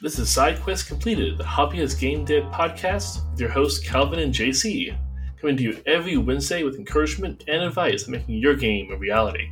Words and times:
This 0.00 0.20
is 0.20 0.28
SideQuest 0.28 0.86
Completed, 0.86 1.38
the 1.38 1.42
Hobbyist 1.42 1.98
Game 1.98 2.24
Dev 2.24 2.44
podcast 2.52 3.28
with 3.32 3.40
your 3.40 3.48
hosts 3.48 3.84
Calvin 3.84 4.20
and 4.20 4.32
JC, 4.32 4.96
coming 5.40 5.56
to 5.56 5.62
you 5.64 5.82
every 5.86 6.16
Wednesday 6.16 6.62
with 6.62 6.76
encouragement 6.76 7.42
and 7.48 7.64
advice 7.64 8.04
on 8.04 8.12
making 8.12 8.36
your 8.36 8.54
game 8.54 8.92
a 8.92 8.96
reality. 8.96 9.50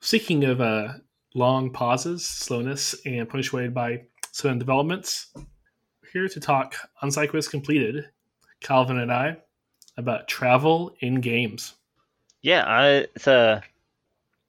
Speaking 0.00 0.44
of 0.44 0.62
uh, 0.62 0.94
long 1.34 1.74
pauses, 1.74 2.24
slowness, 2.24 2.94
and 3.04 3.28
punctuated 3.28 3.74
by 3.74 4.04
sudden 4.32 4.58
developments, 4.58 5.26
we're 5.36 6.10
here 6.10 6.28
to 6.28 6.40
talk 6.40 6.74
on 7.02 7.10
SideQuest 7.10 7.50
Completed, 7.50 8.06
Calvin 8.60 8.98
and 8.98 9.12
I, 9.12 9.36
about 9.98 10.26
travel 10.26 10.96
in 11.00 11.20
games. 11.20 11.74
Yeah, 12.40 12.64
I, 12.66 12.88
it's 13.14 13.26
a 13.26 13.62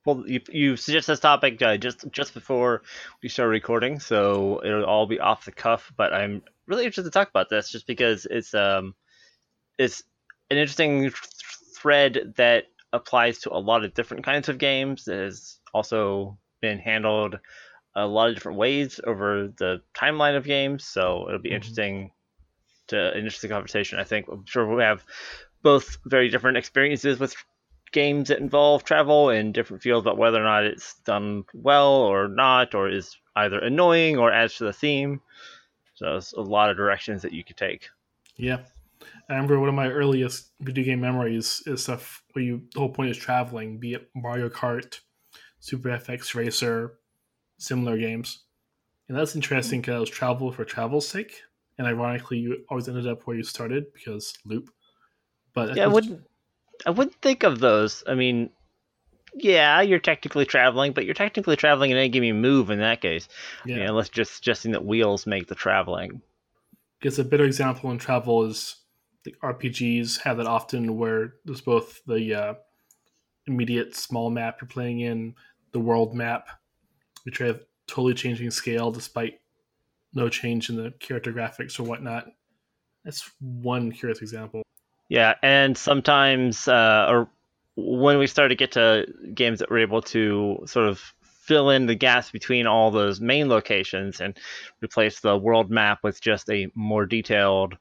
well. 0.06 0.24
You, 0.28 0.42
you 0.50 0.76
suggested 0.78 1.14
this 1.14 1.20
topic 1.20 1.62
uh, 1.62 1.78
just 1.78 2.06
just 2.12 2.34
before 2.34 2.84
we 3.22 3.30
started 3.30 3.52
recording, 3.52 4.00
so 4.00 4.62
it'll 4.64 4.86
all 4.86 5.06
be 5.06 5.20
off 5.20 5.46
the 5.46 5.52
cuff. 5.52 5.92
But 5.96 6.14
I'm 6.14 6.42
really 6.68 6.86
interested 6.86 7.12
to 7.12 7.12
talk 7.12 7.30
about 7.30 7.50
this, 7.50 7.70
just 7.70 7.88
because 7.88 8.26
it's 8.30 8.54
um 8.54 8.96
it's 9.78 10.04
an 10.50 10.58
interesting 10.58 11.12
thread 11.76 12.34
that 12.38 12.66
applies 12.92 13.40
to 13.40 13.54
a 13.54 13.58
lot 13.58 13.86
of 13.86 13.94
different 13.94 14.24
kinds 14.24 14.50
of 14.50 14.58
games. 14.58 15.06
That 15.06 15.20
has 15.20 15.60
also 15.74 16.38
been 16.62 16.80
handled 16.80 17.40
a 17.96 18.06
lot 18.06 18.30
of 18.30 18.36
different 18.36 18.58
ways 18.58 19.00
over 19.06 19.54
the 19.58 19.82
timeline 19.96 20.38
of 20.38 20.44
games. 20.44 20.86
So 20.86 21.26
it'll 21.28 21.40
be 21.40 21.50
mm-hmm. 21.50 21.56
interesting 21.56 22.12
to 22.88 23.12
an 23.12 23.18
interesting 23.18 23.50
conversation. 23.50 24.00
I 24.00 24.04
think 24.04 24.28
I'm 24.32 24.46
sure 24.46 24.68
we 24.68 24.84
have 24.84 25.06
both 25.62 25.98
very 26.06 26.30
different 26.30 26.58
experiences 26.58 27.20
with 27.20 27.36
games 27.92 28.30
that 28.30 28.40
involve 28.40 28.84
travel 28.84 29.30
in 29.30 29.52
different 29.52 29.84
fields 29.84 30.06
about 30.06 30.18
whether 30.18 30.40
or 30.40 30.44
not 30.44 30.64
it's 30.64 30.96
done 31.06 31.44
well 31.54 31.94
or 31.94 32.28
not, 32.28 32.74
or 32.76 32.90
is 32.90 33.18
either 33.36 33.60
annoying 33.60 34.18
or 34.18 34.32
adds 34.32 34.56
to 34.58 34.66
the 34.66 34.74
theme. 34.74 35.22
So 35.96 36.06
there's 36.06 36.34
a 36.34 36.42
lot 36.42 36.70
of 36.70 36.78
directions 36.78 37.22
that 37.24 37.34
you 37.34 37.44
could 37.44 37.58
take. 37.58 37.90
Yeah. 38.38 38.60
I 39.30 39.34
remember 39.34 39.60
one 39.60 39.70
of 39.70 39.76
my 39.76 39.90
earliest 39.90 40.52
video 40.62 40.84
game 40.84 41.02
memories 41.02 41.62
is 41.66 41.84
stuff 41.84 42.24
where 42.34 42.44
you 42.44 42.64
the 42.74 42.80
whole 42.80 42.90
point 42.90 43.12
is 43.12 43.18
traveling, 43.18 43.80
be 43.80 43.94
it 43.94 44.10
Mario 44.16 44.50
Kart, 44.50 45.00
Super 45.60 45.90
FX 45.90 46.34
Racer, 46.36 47.00
similar 47.58 47.98
games. 47.98 48.44
And 49.08 49.18
that's 49.18 49.36
interesting 49.36 49.82
because 49.82 49.96
it 49.96 50.00
was 50.00 50.10
travel 50.10 50.52
for 50.52 50.66
travel's 50.66 51.08
sake. 51.08 51.42
And 51.78 51.88
ironically, 51.88 52.38
you 52.38 52.64
always 52.70 52.88
ended 52.88 53.08
up 53.08 53.24
where 53.24 53.38
you 53.38 53.44
started 53.44 53.94
because 53.94 54.38
loop. 54.46 54.70
But 55.54 55.76
yeah, 55.76 55.86
I 55.86 55.88
wouldn't 55.88 56.22
I 56.86 56.92
wouldn't 56.92 57.22
think 57.22 57.44
of 57.44 57.60
those. 57.60 58.04
I 58.08 58.16
mean, 58.16 58.50
yeah, 59.34 59.82
you're 59.82 60.00
technically 60.00 60.46
traveling, 60.46 60.94
but 60.94 61.06
you're 61.06 61.14
technically 61.14 61.56
traveling 61.56 61.92
in 61.92 61.98
any 61.98 62.10
given 62.10 62.42
move 62.42 62.70
in 62.70 62.80
that 62.80 63.02
case. 63.02 63.28
Yeah. 63.66 63.76
You 63.76 63.84
know, 63.84 63.90
unless 63.90 64.10
just 64.10 64.36
suggesting 64.36 64.72
that 64.72 64.86
wheels 64.86 65.28
make 65.28 65.48
the 65.48 65.56
traveling. 65.56 66.22
Because 67.00 67.20
a 67.20 67.24
better 67.24 67.46
example 67.46 67.92
in 67.92 67.98
travel 67.98 68.46
is 68.46 68.76
the 69.24 69.36
RPGs 69.44 70.22
have 70.22 70.38
that 70.38 70.48
often 70.48 70.98
where 70.98 71.36
there's 71.46 71.62
both 71.62 72.02
the 72.06 72.34
uh, 72.34 72.54
immediate 73.48 73.96
small 73.96 74.30
map 74.30 74.58
you're 74.62 74.68
playing 74.68 75.02
in, 75.02 75.36
the 75.72 75.80
world 75.80 76.14
map, 76.14 76.50
which 77.24 77.38
have 77.40 77.62
totally 77.88 78.14
changing 78.14 78.52
scale 78.52 78.92
despite 78.92 79.40
no 80.14 80.30
change 80.30 80.70
in 80.70 80.76
the 80.76 80.92
character 81.00 81.32
graphics 81.32 81.80
or 81.80 81.84
whatnot. 81.84 82.28
That's 83.06 83.30
one 83.40 83.92
curious 83.92 84.22
example. 84.22 84.64
Yeah, 85.10 85.34
and 85.42 85.76
sometimes, 85.78 86.68
uh, 86.68 87.08
or 87.10 87.30
when 87.76 88.20
we 88.20 88.28
started 88.28 88.50
to 88.50 88.56
get 88.56 88.74
to 88.74 89.06
games 89.34 89.60
that 89.60 89.70
were 89.70 89.80
able 89.80 90.02
to 90.04 90.60
sort 90.66 90.88
of 90.88 91.02
fill 91.22 91.72
in 91.72 91.88
the 91.88 91.96
gaps 91.96 92.30
between 92.30 92.68
all 92.68 92.92
those 92.92 93.20
main 93.20 93.50
locations 93.50 94.22
and 94.22 94.38
replace 94.84 95.20
the 95.20 95.36
world 95.36 95.72
map 95.72 96.00
with 96.04 96.22
just 96.22 96.48
a 96.52 96.68
more 96.76 97.08
detailed 97.08 97.76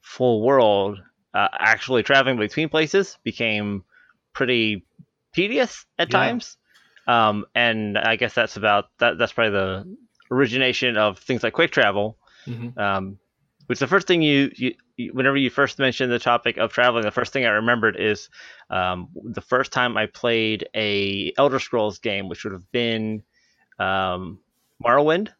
full 0.00 0.42
world, 0.42 0.98
uh, 1.34 1.48
actually 1.52 2.02
traveling 2.02 2.38
between 2.38 2.70
places 2.70 3.18
became 3.22 3.84
pretty 4.32 4.86
tedious 5.34 5.84
at 5.98 6.08
yeah. 6.08 6.18
times. 6.18 6.56
Um, 7.06 7.44
and 7.54 7.98
I 7.98 8.16
guess 8.16 8.32
that's 8.32 8.56
about 8.56 8.86
that. 8.98 9.18
That's 9.18 9.32
probably 9.32 9.52
the 9.52 9.96
origination 10.30 10.96
of 10.96 11.18
things 11.18 11.42
like 11.42 11.52
quick 11.52 11.72
travel. 11.72 12.16
Mm-hmm. 12.46 12.78
Um, 12.78 13.18
which 13.66 13.78
the 13.78 13.86
first 13.86 14.06
thing 14.06 14.22
you, 14.22 14.50
you 14.56 15.12
whenever 15.12 15.36
you 15.36 15.50
first 15.50 15.78
mentioned 15.78 16.12
the 16.12 16.18
topic 16.18 16.56
of 16.56 16.72
traveling, 16.72 17.04
the 17.04 17.10
first 17.10 17.32
thing 17.32 17.44
I 17.44 17.50
remembered 17.50 17.96
is 17.98 18.28
um, 18.70 19.08
the 19.22 19.40
first 19.40 19.72
time 19.72 19.96
I 19.96 20.06
played 20.06 20.68
a 20.74 21.32
Elder 21.36 21.58
Scrolls 21.58 21.98
game, 21.98 22.28
which 22.28 22.44
would 22.44 22.52
have 22.52 22.70
been 22.72 23.22
um, 23.78 24.38
Morrowind. 24.84 25.30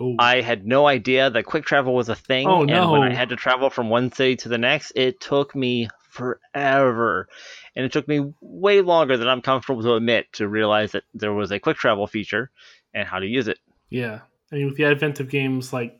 Ooh. 0.00 0.16
I 0.18 0.40
had 0.40 0.66
no 0.66 0.86
idea 0.86 1.28
that 1.28 1.44
quick 1.44 1.66
travel 1.66 1.94
was 1.94 2.08
a 2.08 2.14
thing, 2.14 2.46
oh, 2.46 2.64
no. 2.64 2.82
and 2.82 2.92
when 2.92 3.02
I 3.02 3.14
had 3.14 3.28
to 3.28 3.36
travel 3.36 3.68
from 3.68 3.90
one 3.90 4.10
city 4.10 4.36
to 4.36 4.48
the 4.48 4.56
next, 4.56 4.92
it 4.96 5.20
took 5.20 5.54
me 5.54 5.88
forever, 6.08 7.28
and 7.76 7.84
it 7.84 7.92
took 7.92 8.08
me 8.08 8.32
way 8.40 8.80
longer 8.80 9.18
than 9.18 9.28
I'm 9.28 9.42
comfortable 9.42 9.82
to 9.82 9.94
admit 9.94 10.32
to 10.34 10.48
realize 10.48 10.92
that 10.92 11.04
there 11.12 11.34
was 11.34 11.52
a 11.52 11.58
quick 11.58 11.76
travel 11.76 12.06
feature 12.06 12.50
and 12.94 13.06
how 13.06 13.18
to 13.18 13.26
use 13.26 13.48
it. 13.48 13.58
Yeah, 13.90 14.20
I 14.50 14.56
mean, 14.56 14.66
with 14.66 14.76
the 14.76 14.84
advent 14.84 15.20
of 15.20 15.28
games 15.28 15.74
like 15.74 15.98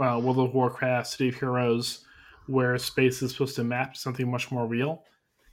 uh, 0.00 0.20
World 0.22 0.38
of 0.38 0.54
Warcraft, 0.54 1.06
City 1.06 1.28
of 1.28 1.36
Heroes, 1.36 2.04
where 2.46 2.76
space 2.78 3.22
is 3.22 3.32
supposed 3.32 3.56
to 3.56 3.64
map 3.64 3.94
to 3.94 4.00
something 4.00 4.30
much 4.30 4.50
more 4.50 4.66
real. 4.66 5.02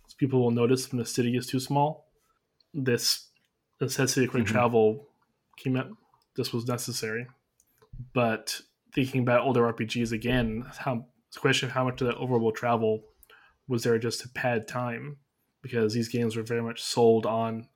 So 0.08 0.16
people 0.18 0.42
will 0.42 0.52
notice 0.52 0.92
when 0.92 1.00
the 1.00 1.06
city 1.06 1.36
is 1.36 1.48
too 1.48 1.60
small. 1.60 2.08
This 2.74 3.30
necessity 3.80 4.26
of 4.26 4.32
quick 4.32 4.44
mm-hmm. 4.44 4.54
travel 4.54 5.08
came 5.58 5.78
up. 5.78 5.90
This 6.36 6.52
was 6.52 6.68
necessary. 6.68 7.28
But 8.14 8.60
thinking 8.94 9.22
about 9.22 9.42
older 9.42 9.72
RPGs 9.72 10.12
again, 10.12 10.66
how 10.80 11.06
it's 11.28 11.38
a 11.38 11.40
question 11.40 11.70
of 11.70 11.74
how 11.74 11.86
much 11.86 12.02
of 12.02 12.08
that 12.08 12.18
overall 12.18 12.52
travel 12.52 13.04
was 13.68 13.84
there 13.84 13.98
just 13.98 14.22
to 14.22 14.30
pad 14.30 14.68
time, 14.68 15.18
because 15.62 15.94
these 15.94 16.10
games 16.10 16.36
were 16.36 16.44
very 16.44 16.62
much 16.62 16.82
sold 16.82 17.26
on 17.26 17.68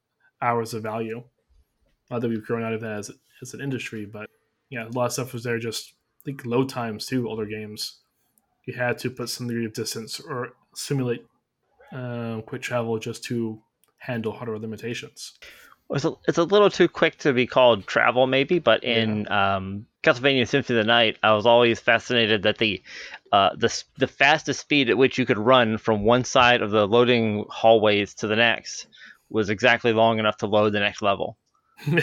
hours 0.42 0.74
of 0.74 0.84
value. 0.84 1.24
Not 2.12 2.22
that 2.22 2.30
we've 2.30 2.46
grown 2.46 2.64
out 2.64 2.74
of 2.74 2.82
that 2.82 3.00
as, 3.00 3.12
as 3.42 3.54
an 3.54 3.62
industry, 3.62 4.06
but 4.06 4.30
yeah, 4.70 4.88
a 4.88 4.90
lot 4.90 5.08
of 5.08 5.14
stuff 5.14 5.34
was 5.34 5.44
there 5.44 5.60
just 5.60 5.94
think 6.28 6.46
load 6.46 6.70
times 6.70 7.06
too. 7.06 7.28
Older 7.28 7.46
games 7.46 8.00
you 8.66 8.74
had 8.74 8.98
to 9.00 9.10
put 9.10 9.30
some 9.30 9.48
degree 9.48 9.66
of 9.66 9.74
distance 9.74 10.20
or 10.20 10.50
simulate 10.76 11.26
uh, 11.96 12.42
quick 12.46 12.62
travel 12.62 13.00
just 13.00 13.24
to 13.24 13.60
handle 13.98 14.34
hardware 14.34 14.60
limitations. 14.60 15.40
It's 15.90 16.04
a, 16.04 16.12
it's 16.28 16.38
a 16.38 16.44
little 16.44 16.70
too 16.70 16.90
quick 16.90 17.18
to 17.20 17.32
be 17.32 17.48
called 17.48 17.88
travel, 17.88 18.28
maybe, 18.28 18.60
but 18.60 18.84
in 18.84 19.22
yeah. 19.24 19.56
um, 19.56 19.86
Castlevania 20.04 20.46
Symphony 20.46 20.80
of 20.80 20.86
the 20.86 20.88
Night, 20.88 21.18
I 21.24 21.34
was 21.34 21.46
always 21.46 21.80
fascinated 21.80 22.44
that 22.44 22.58
the 22.58 22.84
uh, 23.32 23.52
the 23.56 23.84
the 23.98 24.08
fastest 24.08 24.60
speed 24.60 24.90
at 24.90 24.98
which 24.98 25.18
you 25.18 25.26
could 25.26 25.38
run 25.38 25.78
from 25.78 26.04
one 26.04 26.26
side 26.26 26.62
of 26.62 26.72
the 26.72 26.86
loading 26.86 27.46
hallways 27.50 28.14
to 28.16 28.28
the 28.28 28.36
next 28.36 28.88
was 29.30 29.50
exactly 29.50 29.94
long 29.94 30.20
enough 30.20 30.38
to 30.38 30.48
load 30.48 30.74
the 30.74 30.80
next 30.82 31.02
level, 31.02 31.38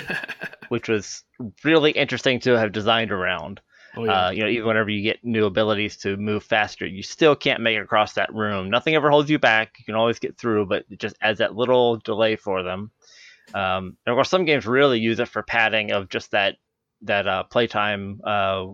which 0.71 0.89
was 0.89 1.23
really 1.63 1.91
interesting 1.91 2.41
to 2.41 2.59
have 2.59 2.73
designed 2.73 3.13
around. 3.13 3.61
Oh, 3.97 4.05
yeah. 4.05 4.27
uh, 4.27 4.31
you 4.31 4.43
know, 4.43 4.49
even 4.49 4.67
whenever 4.67 4.91
you 4.91 5.03
get 5.03 5.25
new 5.25 5.47
abilities 5.47 5.97
to 5.99 6.17
move 6.17 6.43
faster, 6.43 6.87
you 6.87 7.03
still 7.03 7.37
can't 7.37 7.63
make 7.63 7.77
it 7.77 7.83
across 7.83 8.15
that 8.15 8.35
room. 8.35 8.71
Nothing 8.71 8.95
ever 8.95 9.11
holds 9.11 9.31
you 9.31 9.39
back. 9.39 9.77
You 9.79 9.85
can 9.85 9.95
always 9.95 10.19
get 10.19 10.37
through, 10.37 10.67
but 10.67 10.85
it 10.91 10.99
just 10.99 11.17
adds 11.21 11.39
that 11.39 11.55
little 11.55 11.97
delay 11.99 12.37
for 12.37 12.63
them. 12.63 12.91
Um, 13.53 13.97
and 14.05 14.13
of 14.13 14.17
course, 14.17 14.31
some 14.31 14.45
games 14.45 14.67
really 14.67 14.99
use 14.99 15.21
it 15.21 15.29
for 15.29 15.43
padding 15.43 15.93
of 15.93 16.09
just 16.09 16.33
that 16.33 16.57
that 17.03 17.27
uh, 17.29 17.43
playtime, 17.45 18.21
uh, 18.25 18.67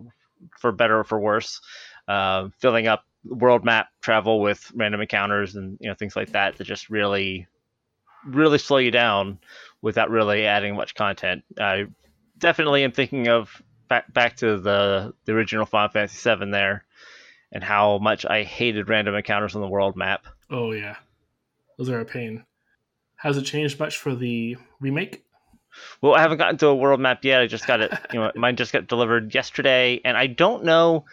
for 0.57 0.71
better 0.71 0.99
or 0.99 1.03
for 1.03 1.19
worse, 1.19 1.59
uh, 2.07 2.47
filling 2.59 2.87
up 2.87 3.03
world 3.25 3.63
map 3.63 3.89
travel 4.01 4.41
with 4.41 4.71
random 4.73 5.01
encounters 5.01 5.55
and 5.55 5.77
you 5.79 5.87
know 5.87 5.93
things 5.93 6.15
like 6.15 6.31
that 6.31 6.57
that 6.57 6.63
just 6.63 6.89
really, 6.89 7.47
really 8.25 8.57
slow 8.57 8.77
you 8.77 8.89
down 8.89 9.37
without 9.81 10.09
really 10.09 10.45
adding 10.45 10.75
much 10.75 10.95
content. 10.95 11.43
I 11.59 11.85
definitely 12.37 12.83
am 12.83 12.91
thinking 12.91 13.27
of 13.27 13.61
back 13.91 14.13
back 14.13 14.37
to 14.37 14.57
the 14.57 15.13
the 15.25 15.33
original 15.33 15.65
Final 15.65 15.89
Fantasy 15.89 16.17
VII 16.33 16.49
there, 16.49 16.85
and 17.51 17.61
how 17.61 17.97
much 17.97 18.25
I 18.25 18.43
hated 18.43 18.87
random 18.87 19.15
encounters 19.15 19.53
on 19.53 19.61
the 19.61 19.67
world 19.67 19.97
map. 19.97 20.25
Oh 20.49 20.71
yeah, 20.71 20.95
those 21.77 21.89
are 21.89 21.99
a 21.99 22.05
pain. 22.05 22.45
Has 23.17 23.37
it 23.37 23.43
changed 23.43 23.79
much 23.79 23.97
for 23.97 24.15
the 24.15 24.55
remake? 24.79 25.25
Well, 26.01 26.15
I 26.15 26.21
haven't 26.21 26.37
gotten 26.37 26.57
to 26.59 26.67
a 26.67 26.75
world 26.75 27.01
map 27.01 27.25
yet. 27.25 27.41
I 27.41 27.47
just 27.47 27.67
got 27.67 27.81
it. 27.81 27.91
You 28.13 28.19
know, 28.21 28.31
mine 28.35 28.55
just 28.55 28.71
got 28.71 28.87
delivered 28.87 29.35
yesterday, 29.35 29.99
and 30.05 30.15
I 30.15 30.27
don't 30.27 30.63
know 30.63 31.03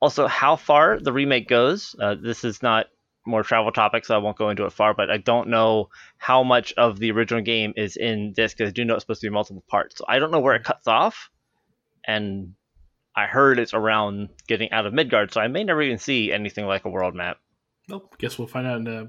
also 0.00 0.28
how 0.28 0.54
far 0.54 1.00
the 1.00 1.12
remake 1.12 1.48
goes. 1.48 1.96
Uh, 2.00 2.14
this 2.14 2.44
is 2.44 2.62
not 2.62 2.86
more 3.26 3.42
travel 3.42 3.72
topic, 3.72 4.04
so 4.04 4.14
I 4.14 4.18
won't 4.18 4.38
go 4.38 4.50
into 4.50 4.66
it 4.66 4.72
far. 4.72 4.94
But 4.94 5.10
I 5.10 5.16
don't 5.16 5.48
know 5.48 5.88
how 6.18 6.44
much 6.44 6.72
of 6.74 7.00
the 7.00 7.10
original 7.10 7.42
game 7.42 7.72
is 7.76 7.96
in 7.96 8.32
this 8.36 8.54
because 8.54 8.68
I 8.68 8.72
do 8.72 8.84
know 8.84 8.94
it's 8.94 9.02
supposed 9.02 9.22
to 9.22 9.26
be 9.26 9.34
multiple 9.34 9.64
parts. 9.68 9.98
So 9.98 10.04
I 10.06 10.20
don't 10.20 10.30
know 10.30 10.40
where 10.40 10.54
it 10.54 10.62
cuts 10.62 10.86
off 10.86 11.28
and 12.06 12.54
I 13.14 13.26
heard 13.26 13.58
it's 13.58 13.74
around 13.74 14.30
getting 14.46 14.70
out 14.72 14.86
of 14.86 14.94
Midgar, 14.94 15.32
so 15.32 15.40
I 15.40 15.48
may 15.48 15.64
never 15.64 15.82
even 15.82 15.98
see 15.98 16.32
anything 16.32 16.66
like 16.66 16.84
a 16.84 16.90
world 16.90 17.14
map. 17.14 17.38
Well, 17.88 18.10
guess 18.18 18.38
we'll 18.38 18.48
find 18.48 18.66
out 18.66 18.78
in 18.78 18.88
uh, 18.88 19.06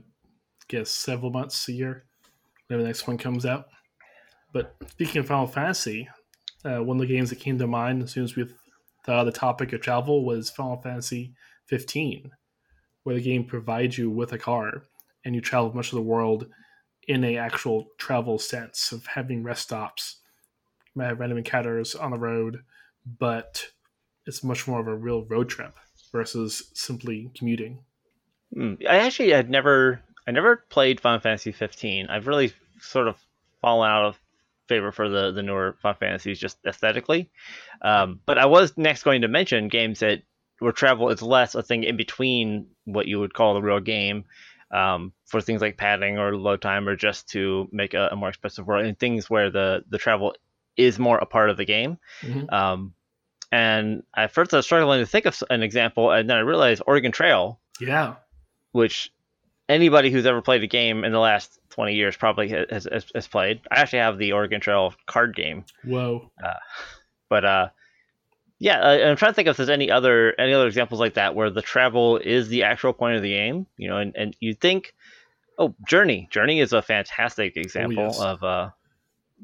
guess 0.67 0.89
several 0.89 1.31
months, 1.31 1.67
a 1.69 1.71
year, 1.71 2.05
whenever 2.67 2.83
the 2.83 2.89
next 2.89 3.07
one 3.07 3.17
comes 3.17 3.45
out. 3.45 3.67
But 4.51 4.75
speaking 4.89 5.19
of 5.19 5.27
Final 5.27 5.47
Fantasy, 5.47 6.09
uh, 6.65 6.83
one 6.83 6.97
of 6.97 7.01
the 7.01 7.13
games 7.13 7.29
that 7.29 7.39
came 7.39 7.57
to 7.57 7.67
mind 7.67 8.03
as 8.03 8.11
soon 8.11 8.23
as 8.23 8.35
we 8.35 8.45
thought 9.05 9.19
of 9.21 9.25
the 9.25 9.31
topic 9.31 9.73
of 9.73 9.81
travel 9.81 10.25
was 10.25 10.49
Final 10.49 10.81
Fantasy 10.81 11.33
15, 11.67 12.31
where 13.03 13.15
the 13.15 13.21
game 13.21 13.45
provides 13.45 13.97
you 13.97 14.09
with 14.09 14.33
a 14.33 14.37
car 14.37 14.83
and 15.25 15.35
you 15.35 15.41
travel 15.41 15.73
much 15.73 15.87
of 15.87 15.95
the 15.95 16.01
world 16.01 16.47
in 17.07 17.23
a 17.23 17.37
actual 17.37 17.87
travel 17.97 18.37
sense 18.37 18.91
of 18.91 19.05
having 19.05 19.43
rest 19.43 19.63
stops. 19.63 20.19
You 20.93 20.99
might 20.99 21.07
have 21.07 21.19
random 21.19 21.37
encounters 21.37 21.95
on 21.95 22.11
the 22.11 22.17
road, 22.17 22.63
but 23.05 23.67
it's 24.25 24.43
much 24.43 24.67
more 24.67 24.79
of 24.79 24.87
a 24.87 24.95
real 24.95 25.23
road 25.23 25.49
trip 25.49 25.75
versus 26.11 26.71
simply 26.73 27.31
commuting. 27.35 27.79
Mm, 28.55 28.85
I 28.87 28.97
actually 28.97 29.31
had 29.31 29.49
never 29.49 30.01
I 30.27 30.31
never 30.31 30.57
played 30.69 31.01
Final 31.01 31.19
Fantasy 31.19 31.51
15. 31.51 32.07
I've 32.07 32.27
really 32.27 32.53
sort 32.79 33.07
of 33.07 33.17
fallen 33.61 33.89
out 33.89 34.05
of 34.05 34.19
favor 34.67 34.91
for 34.91 35.09
the 35.09 35.31
the 35.31 35.43
newer 35.43 35.75
Final 35.81 35.97
Fantasies 35.97 36.39
just 36.39 36.57
aesthetically. 36.65 37.29
Um, 37.81 38.19
but 38.25 38.37
I 38.37 38.45
was 38.45 38.77
next 38.77 39.03
going 39.03 39.21
to 39.21 39.27
mention 39.27 39.67
games 39.67 39.99
that 39.99 40.23
where 40.59 40.71
travel 40.71 41.09
is 41.09 41.21
less 41.21 41.55
a 41.55 41.63
thing 41.63 41.83
in 41.83 41.97
between 41.97 42.67
what 42.85 43.07
you 43.07 43.19
would 43.19 43.33
call 43.33 43.53
the 43.53 43.61
real 43.61 43.79
game. 43.79 44.25
Um, 44.71 45.13
for 45.27 45.39
things 45.39 45.61
like 45.61 45.77
padding 45.77 46.17
or 46.17 46.35
load 46.35 46.63
time, 46.63 46.89
or 46.89 46.95
just 46.95 47.29
to 47.29 47.69
make 47.71 47.93
a, 47.93 48.09
a, 48.11 48.15
more 48.15 48.29
expressive 48.29 48.65
world, 48.65 48.87
and 48.87 48.97
things 48.97 49.29
where 49.29 49.51
the 49.51 49.83
the 49.87 49.99
travel 49.99 50.33
is 50.77 50.99
more 50.99 51.17
a 51.17 51.25
part 51.25 51.49
of 51.49 51.57
the 51.57 51.65
game. 51.65 51.97
Mm-hmm. 52.21 52.53
Um, 52.53 52.93
and 53.51 54.03
at 54.15 54.31
first, 54.31 54.53
I 54.53 54.57
was 54.57 54.65
struggling 54.65 54.99
to 54.99 55.05
think 55.05 55.25
of 55.25 55.41
an 55.49 55.61
example, 55.61 56.11
and 56.11 56.29
then 56.29 56.37
I 56.37 56.41
realized 56.41 56.81
Oregon 56.87 57.11
Trail. 57.11 57.59
Yeah. 57.79 58.15
Which 58.71 59.11
anybody 59.69 60.11
who's 60.11 60.25
ever 60.25 60.41
played 60.41 60.63
a 60.63 60.67
game 60.67 61.03
in 61.03 61.11
the 61.11 61.19
last 61.19 61.59
20 61.69 61.93
years 61.93 62.17
probably 62.17 62.49
has, 62.49 62.87
has, 62.91 63.05
has 63.13 63.27
played. 63.27 63.61
I 63.71 63.81
actually 63.81 63.99
have 63.99 64.17
the 64.17 64.33
Oregon 64.33 64.61
Trail 64.61 64.93
card 65.05 65.35
game. 65.35 65.65
Whoa. 65.83 66.31
Uh, 66.43 66.53
but 67.29 67.45
uh, 67.45 67.69
yeah, 68.59 68.79
uh, 68.79 69.09
I'm 69.09 69.17
trying 69.17 69.31
to 69.31 69.35
think 69.35 69.47
if 69.47 69.57
there's 69.57 69.69
any 69.69 69.91
other 69.91 70.39
any 70.39 70.53
other 70.53 70.67
examples 70.67 70.99
like 70.99 71.15
that 71.15 71.35
where 71.35 71.49
the 71.49 71.61
travel 71.61 72.17
is 72.17 72.47
the 72.47 72.63
actual 72.63 72.93
point 72.93 73.15
of 73.15 73.21
the 73.21 73.31
game. 73.31 73.67
You 73.77 73.89
know, 73.89 73.97
and, 73.97 74.15
and 74.15 74.37
you 74.39 74.53
think, 74.53 74.93
oh, 75.57 75.75
Journey. 75.87 76.27
Journey 76.31 76.59
is 76.59 76.73
a 76.73 76.81
fantastic 76.81 77.57
example 77.57 78.03
oh, 78.03 78.07
yes. 78.07 78.19
of 78.19 78.43
uh, 78.43 78.69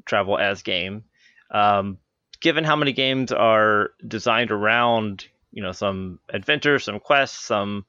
travel 0.04 0.38
as 0.38 0.62
game. 0.62 1.04
Um, 1.50 1.98
given 2.40 2.64
how 2.64 2.76
many 2.76 2.92
games 2.92 3.32
are 3.32 3.90
designed 4.06 4.50
around, 4.50 5.26
you 5.52 5.62
know, 5.62 5.72
some 5.72 6.20
adventure, 6.28 6.78
some 6.78 7.00
quests, 7.00 7.44
some 7.44 7.84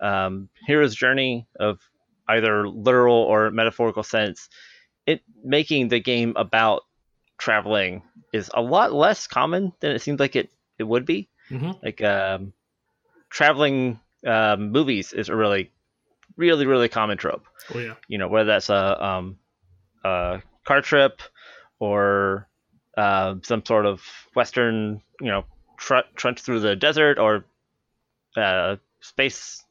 um, 0.00 0.48
hero's 0.66 0.94
journey 0.94 1.46
of 1.58 1.80
either 2.28 2.68
literal 2.68 3.16
or 3.16 3.50
metaphorical 3.50 4.02
sense, 4.02 4.48
it 5.06 5.22
making 5.42 5.88
the 5.88 6.00
game 6.00 6.34
about 6.36 6.82
traveling 7.38 8.02
is 8.32 8.50
a 8.54 8.62
lot 8.62 8.92
less 8.92 9.26
common 9.26 9.72
than 9.80 9.92
it 9.92 10.02
seems 10.02 10.20
like 10.20 10.36
it, 10.36 10.50
it 10.78 10.84
would 10.84 11.04
be. 11.04 11.28
Mm-hmm. 11.50 11.72
Like 11.82 12.02
um, 12.02 12.52
traveling 13.30 14.00
um, 14.26 14.72
movies 14.72 15.12
is 15.12 15.28
a 15.28 15.36
really, 15.36 15.70
really, 16.36 16.66
really 16.66 16.88
common 16.88 17.18
trope. 17.18 17.46
Oh 17.74 17.78
yeah. 17.78 17.94
You 18.08 18.18
know, 18.18 18.28
whether 18.28 18.46
that's 18.46 18.70
a, 18.70 19.04
um, 19.04 19.38
a 20.02 20.42
car 20.64 20.80
trip 20.80 21.20
or 21.78 22.48
uh, 22.96 23.36
some 23.42 23.64
sort 23.64 23.86
of 23.86 24.02
western, 24.34 25.00
you 25.20 25.28
know, 25.28 25.44
tr- 25.78 26.08
trudge 26.14 26.40
through 26.40 26.60
the 26.60 26.76
desert 26.76 27.18
or 27.18 27.44
uh, 28.36 28.76
space 29.00 29.64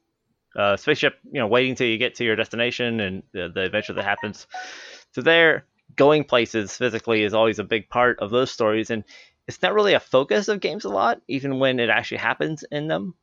uh, 0.56 0.76
spaceship, 0.76 1.18
you 1.32 1.40
know, 1.40 1.46
waiting 1.46 1.74
till 1.74 1.86
you 1.86 1.98
get 1.98 2.14
to 2.16 2.24
your 2.24 2.36
destination 2.36 3.00
and 3.00 3.22
the, 3.32 3.50
the 3.52 3.62
adventure 3.62 3.92
that 3.92 4.04
happens. 4.04 4.46
So 5.12 5.20
there, 5.20 5.64
going 5.96 6.24
places 6.24 6.76
physically 6.76 7.22
is 7.22 7.34
always 7.34 7.58
a 7.58 7.64
big 7.64 7.88
part 7.88 8.20
of 8.20 8.30
those 8.30 8.50
stories, 8.50 8.90
and 8.90 9.04
it's 9.46 9.60
not 9.62 9.74
really 9.74 9.94
a 9.94 10.00
focus 10.00 10.48
of 10.48 10.60
games 10.60 10.84
a 10.84 10.88
lot, 10.88 11.20
even 11.28 11.58
when 11.58 11.78
it 11.80 11.90
actually 11.90 12.18
happens 12.18 12.64
in 12.70 12.88
them, 12.88 13.14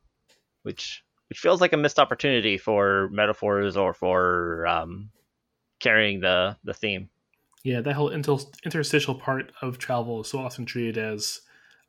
which 0.62 1.02
which 1.28 1.38
feels 1.38 1.62
like 1.62 1.72
a 1.72 1.78
missed 1.78 1.98
opportunity 1.98 2.58
for 2.58 3.08
metaphors 3.10 3.76
or 3.78 3.94
for 3.94 4.66
um, 4.66 5.10
carrying 5.80 6.20
the 6.20 6.56
the 6.64 6.74
theme. 6.74 7.08
Yeah, 7.64 7.80
that 7.80 7.94
whole 7.94 8.08
inter- 8.08 8.38
interstitial 8.64 9.14
part 9.14 9.52
of 9.62 9.78
travel 9.78 10.22
is 10.22 10.28
so 10.28 10.40
often 10.40 10.64
treated 10.64 10.98
as 10.98 11.42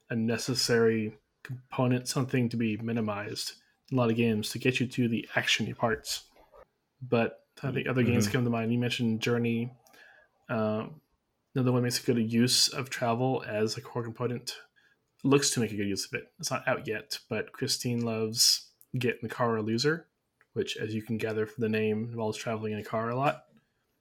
a 0.10 0.16
necessary 0.16 1.18
component, 1.44 2.08
something 2.08 2.50
to 2.50 2.58
be 2.58 2.78
minimized 2.78 3.54
in 3.92 3.98
a 3.98 4.02
lot 4.02 4.12
of 4.12 4.16
games 4.16 4.50
to 4.52 4.60
get 4.60 4.80
you 4.80 4.88
to 4.88 5.08
the 5.08 5.28
actiony 5.36 5.76
parts. 5.76 6.26
But 7.02 7.40
I 7.64 7.72
think 7.72 7.88
other 7.88 8.04
mm-hmm. 8.04 8.12
games 8.12 8.28
come 8.28 8.44
to 8.44 8.50
mind. 8.50 8.72
You 8.72 8.80
mentioned 8.80 9.22
Journey. 9.22 9.72
Um, 10.50 11.02
another 11.56 11.72
one 11.72 11.84
makes 11.84 12.02
a 12.02 12.06
good 12.06 12.32
use 12.32 12.68
of 12.70 12.90
travel 12.90 13.44
as 13.48 13.78
a 13.78 13.82
core 13.82 14.04
component. 14.04 14.56
Looks 15.24 15.52
to 15.52 15.60
make 15.60 15.72
a 15.72 15.76
good 15.76 15.88
use 15.88 16.06
of 16.06 16.14
it. 16.14 16.26
It's 16.40 16.52
not 16.52 16.68
out 16.68 16.88
yet, 16.88 17.18
but 17.30 17.52
Christine 17.52 18.02
loves 18.02 18.70
Get 18.98 19.16
in 19.16 19.20
the 19.24 19.30
Car 19.30 19.56
or 19.56 19.62
Loser, 19.62 20.08
which, 20.54 20.78
as 20.78 20.94
you 20.94 21.02
can 21.02 21.18
gather 21.18 21.46
from 21.46 21.62
the 21.62 21.70
name, 21.70 22.10
involves 22.12 22.38
traveling 22.38 22.74
in 22.74 22.80
a 22.80 22.84
car 22.84 23.10
a 23.10 23.16
lot. 23.16 23.46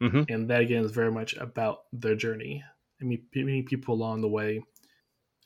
Mm-hmm. 0.02 0.32
And 0.32 0.50
that 0.50 0.60
again 0.60 0.84
is 0.84 0.90
very 0.90 1.12
much 1.12 1.34
about 1.36 1.84
their 1.92 2.16
journey. 2.16 2.64
I 3.00 3.04
mean, 3.04 3.22
meeting 3.34 3.64
people 3.64 3.94
along 3.94 4.20
the 4.20 4.28
way, 4.28 4.62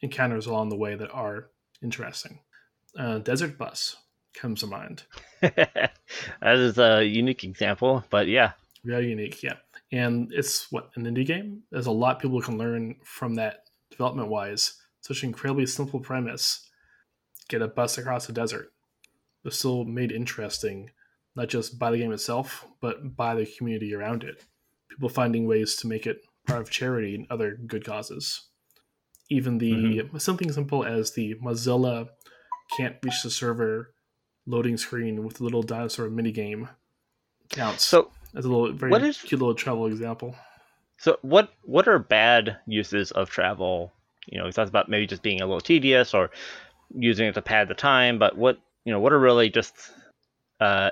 encounters 0.00 0.46
along 0.46 0.70
the 0.70 0.76
way 0.76 0.94
that 0.94 1.10
are 1.10 1.50
interesting. 1.82 2.40
Uh, 2.98 3.18
Desert 3.18 3.58
Bus 3.58 3.96
comes 4.34 4.60
to 4.60 4.66
mind. 4.66 5.04
that 5.40 5.92
is 6.42 6.78
a 6.78 7.04
unique 7.04 7.44
example, 7.44 8.04
but 8.10 8.28
yeah. 8.28 8.52
Very 8.84 9.10
unique, 9.10 9.42
yeah. 9.42 9.56
And 9.92 10.32
it's 10.32 10.70
what 10.72 10.90
an 10.96 11.04
indie 11.04 11.26
game. 11.26 11.62
There's 11.70 11.86
a 11.86 11.92
lot 11.92 12.20
people 12.20 12.40
can 12.40 12.58
learn 12.58 12.96
from 13.04 13.34
that 13.34 13.64
development 13.90 14.28
wise. 14.28 14.74
Such 15.00 15.22
an 15.22 15.28
incredibly 15.28 15.66
simple 15.66 16.00
premise. 16.00 16.68
Get 17.48 17.62
a 17.62 17.68
bus 17.68 17.98
across 17.98 18.26
the 18.26 18.32
desert. 18.32 18.72
But 19.44 19.54
still 19.54 19.84
made 19.84 20.10
interesting, 20.10 20.90
not 21.36 21.48
just 21.48 21.78
by 21.78 21.90
the 21.90 21.98
game 21.98 22.12
itself, 22.12 22.66
but 22.80 23.16
by 23.16 23.34
the 23.34 23.46
community 23.46 23.94
around 23.94 24.24
it. 24.24 24.42
People 24.88 25.08
finding 25.08 25.46
ways 25.46 25.76
to 25.76 25.86
make 25.86 26.06
it 26.06 26.22
part 26.46 26.62
of 26.62 26.70
charity 26.70 27.14
and 27.14 27.26
other 27.30 27.58
good 27.66 27.84
causes. 27.84 28.48
Even 29.28 29.58
the 29.58 29.72
mm-hmm. 29.72 30.18
something 30.18 30.50
simple 30.50 30.84
as 30.84 31.12
the 31.12 31.34
Mozilla 31.36 32.08
can't 32.76 32.96
reach 33.02 33.22
the 33.22 33.30
server 33.30 33.92
loading 34.46 34.76
screen 34.76 35.24
with 35.24 35.40
a 35.40 35.44
little 35.44 35.62
dinosaur 35.62 36.08
mini 36.08 36.32
game 36.32 36.68
counts. 37.50 37.84
So 37.84 38.10
as 38.34 38.44
a 38.44 38.48
little 38.48 38.72
very 38.72 38.92
is, 39.08 39.18
cute 39.18 39.40
little 39.40 39.54
travel 39.54 39.86
example. 39.86 40.34
So 40.98 41.18
what 41.22 41.52
what 41.64 41.88
are 41.88 41.98
bad 41.98 42.56
uses 42.66 43.10
of 43.10 43.28
travel? 43.28 43.92
You 44.26 44.38
know, 44.38 44.44
we 44.44 44.52
talked 44.52 44.68
about 44.68 44.88
maybe 44.88 45.06
just 45.06 45.22
being 45.22 45.40
a 45.40 45.46
little 45.46 45.60
tedious 45.60 46.14
or 46.14 46.30
using 46.94 47.26
it 47.26 47.34
to 47.34 47.42
pad 47.42 47.68
the 47.68 47.74
time, 47.74 48.18
but 48.18 48.36
what 48.36 48.58
you 48.84 48.92
know, 48.92 49.00
what 49.00 49.12
are 49.12 49.18
really 49.18 49.50
just 49.50 49.74
uh, 50.60 50.90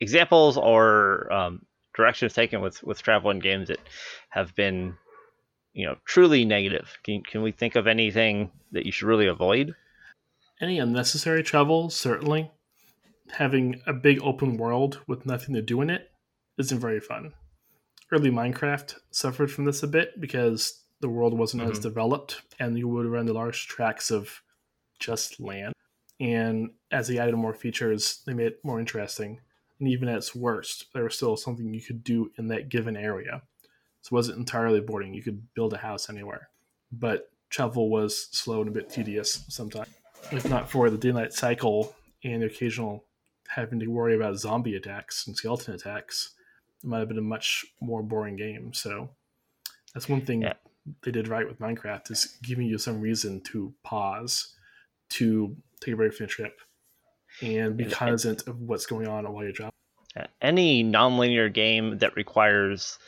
examples 0.00 0.56
or 0.56 1.32
um, 1.32 1.64
directions 1.94 2.32
taken 2.34 2.60
with 2.60 2.82
with 2.82 3.02
travel 3.02 3.30
in 3.30 3.38
games 3.38 3.68
that 3.68 3.80
have 4.30 4.54
been 4.54 4.96
you 5.72 5.86
know 5.86 5.96
truly 6.04 6.44
negative? 6.44 6.98
Can 7.04 7.22
can 7.22 7.42
we 7.42 7.52
think 7.52 7.76
of 7.76 7.86
anything 7.86 8.50
that 8.72 8.86
you 8.86 8.92
should 8.92 9.08
really 9.08 9.26
avoid? 9.26 9.74
Any 10.60 10.78
unnecessary 10.78 11.42
travel, 11.42 11.90
certainly 11.90 12.50
having 13.32 13.80
a 13.86 13.92
big 13.92 14.20
open 14.22 14.56
world 14.56 15.00
with 15.06 15.26
nothing 15.26 15.54
to 15.54 15.62
do 15.62 15.80
in 15.80 15.90
it 15.90 16.10
isn't 16.58 16.78
very 16.78 17.00
fun. 17.00 17.32
Early 18.12 18.30
Minecraft 18.30 18.94
suffered 19.10 19.50
from 19.50 19.64
this 19.64 19.82
a 19.82 19.88
bit 19.88 20.20
because 20.20 20.84
the 21.00 21.08
world 21.08 21.36
wasn't 21.36 21.62
mm-hmm. 21.62 21.72
as 21.72 21.78
developed 21.78 22.42
and 22.58 22.78
you 22.78 22.88
would 22.88 23.06
run 23.06 23.26
the 23.26 23.32
large 23.32 23.66
tracts 23.66 24.10
of 24.10 24.42
just 24.98 25.40
land. 25.40 25.72
And 26.20 26.70
as 26.90 27.08
they 27.08 27.18
added 27.18 27.36
more 27.36 27.52
features, 27.52 28.22
they 28.26 28.32
made 28.32 28.46
it 28.46 28.64
more 28.64 28.80
interesting. 28.80 29.40
And 29.78 29.88
even 29.88 30.08
at 30.08 30.16
its 30.16 30.34
worst, 30.34 30.86
there 30.94 31.04
was 31.04 31.16
still 31.16 31.36
something 31.36 31.72
you 31.72 31.82
could 31.82 32.02
do 32.02 32.30
in 32.38 32.48
that 32.48 32.68
given 32.68 32.96
area. 32.96 33.42
So 34.00 34.08
it 34.08 34.12
wasn't 34.12 34.38
entirely 34.38 34.80
boring. 34.80 35.14
You 35.14 35.22
could 35.22 35.52
build 35.54 35.72
a 35.72 35.78
house 35.78 36.08
anywhere. 36.08 36.48
But 36.90 37.30
travel 37.50 37.90
was 37.90 38.28
slow 38.30 38.60
and 38.60 38.68
a 38.68 38.72
bit 38.72 38.90
tedious 38.90 39.44
sometimes. 39.48 39.88
If 40.32 40.48
not 40.48 40.70
for 40.70 40.90
the 40.90 40.98
daylight 40.98 41.32
cycle 41.32 41.94
and 42.24 42.42
the 42.42 42.46
occasional 42.46 43.04
having 43.48 43.78
to 43.80 43.86
worry 43.86 44.14
about 44.14 44.36
zombie 44.38 44.76
attacks 44.76 45.26
and 45.26 45.36
skeleton 45.36 45.74
attacks, 45.74 46.34
it 46.82 46.86
might 46.86 47.00
have 47.00 47.08
been 47.08 47.18
a 47.18 47.22
much 47.22 47.64
more 47.80 48.02
boring 48.02 48.36
game. 48.36 48.72
So 48.72 49.10
that's 49.94 50.08
one 50.08 50.22
thing 50.22 50.42
yeah. 50.42 50.54
they 51.02 51.10
did 51.10 51.28
right 51.28 51.46
with 51.46 51.58
Minecraft 51.58 52.10
is 52.10 52.36
giving 52.42 52.66
you 52.66 52.78
some 52.78 53.00
reason 53.00 53.40
to 53.52 53.72
pause, 53.82 54.54
to 55.10 55.56
take 55.80 55.94
a 55.94 55.96
break 55.96 56.14
from 56.14 56.26
the 56.26 56.32
trip, 56.32 56.60
and 57.42 57.76
be 57.76 57.84
cognizant 57.84 58.46
of 58.46 58.60
what's 58.60 58.86
going 58.86 59.06
on 59.06 59.30
while 59.32 59.42
you're 59.42 59.52
driving. 59.52 59.72
Any 60.40 60.82
nonlinear 60.82 61.52
game 61.52 61.98
that 61.98 62.16
requires 62.16 62.98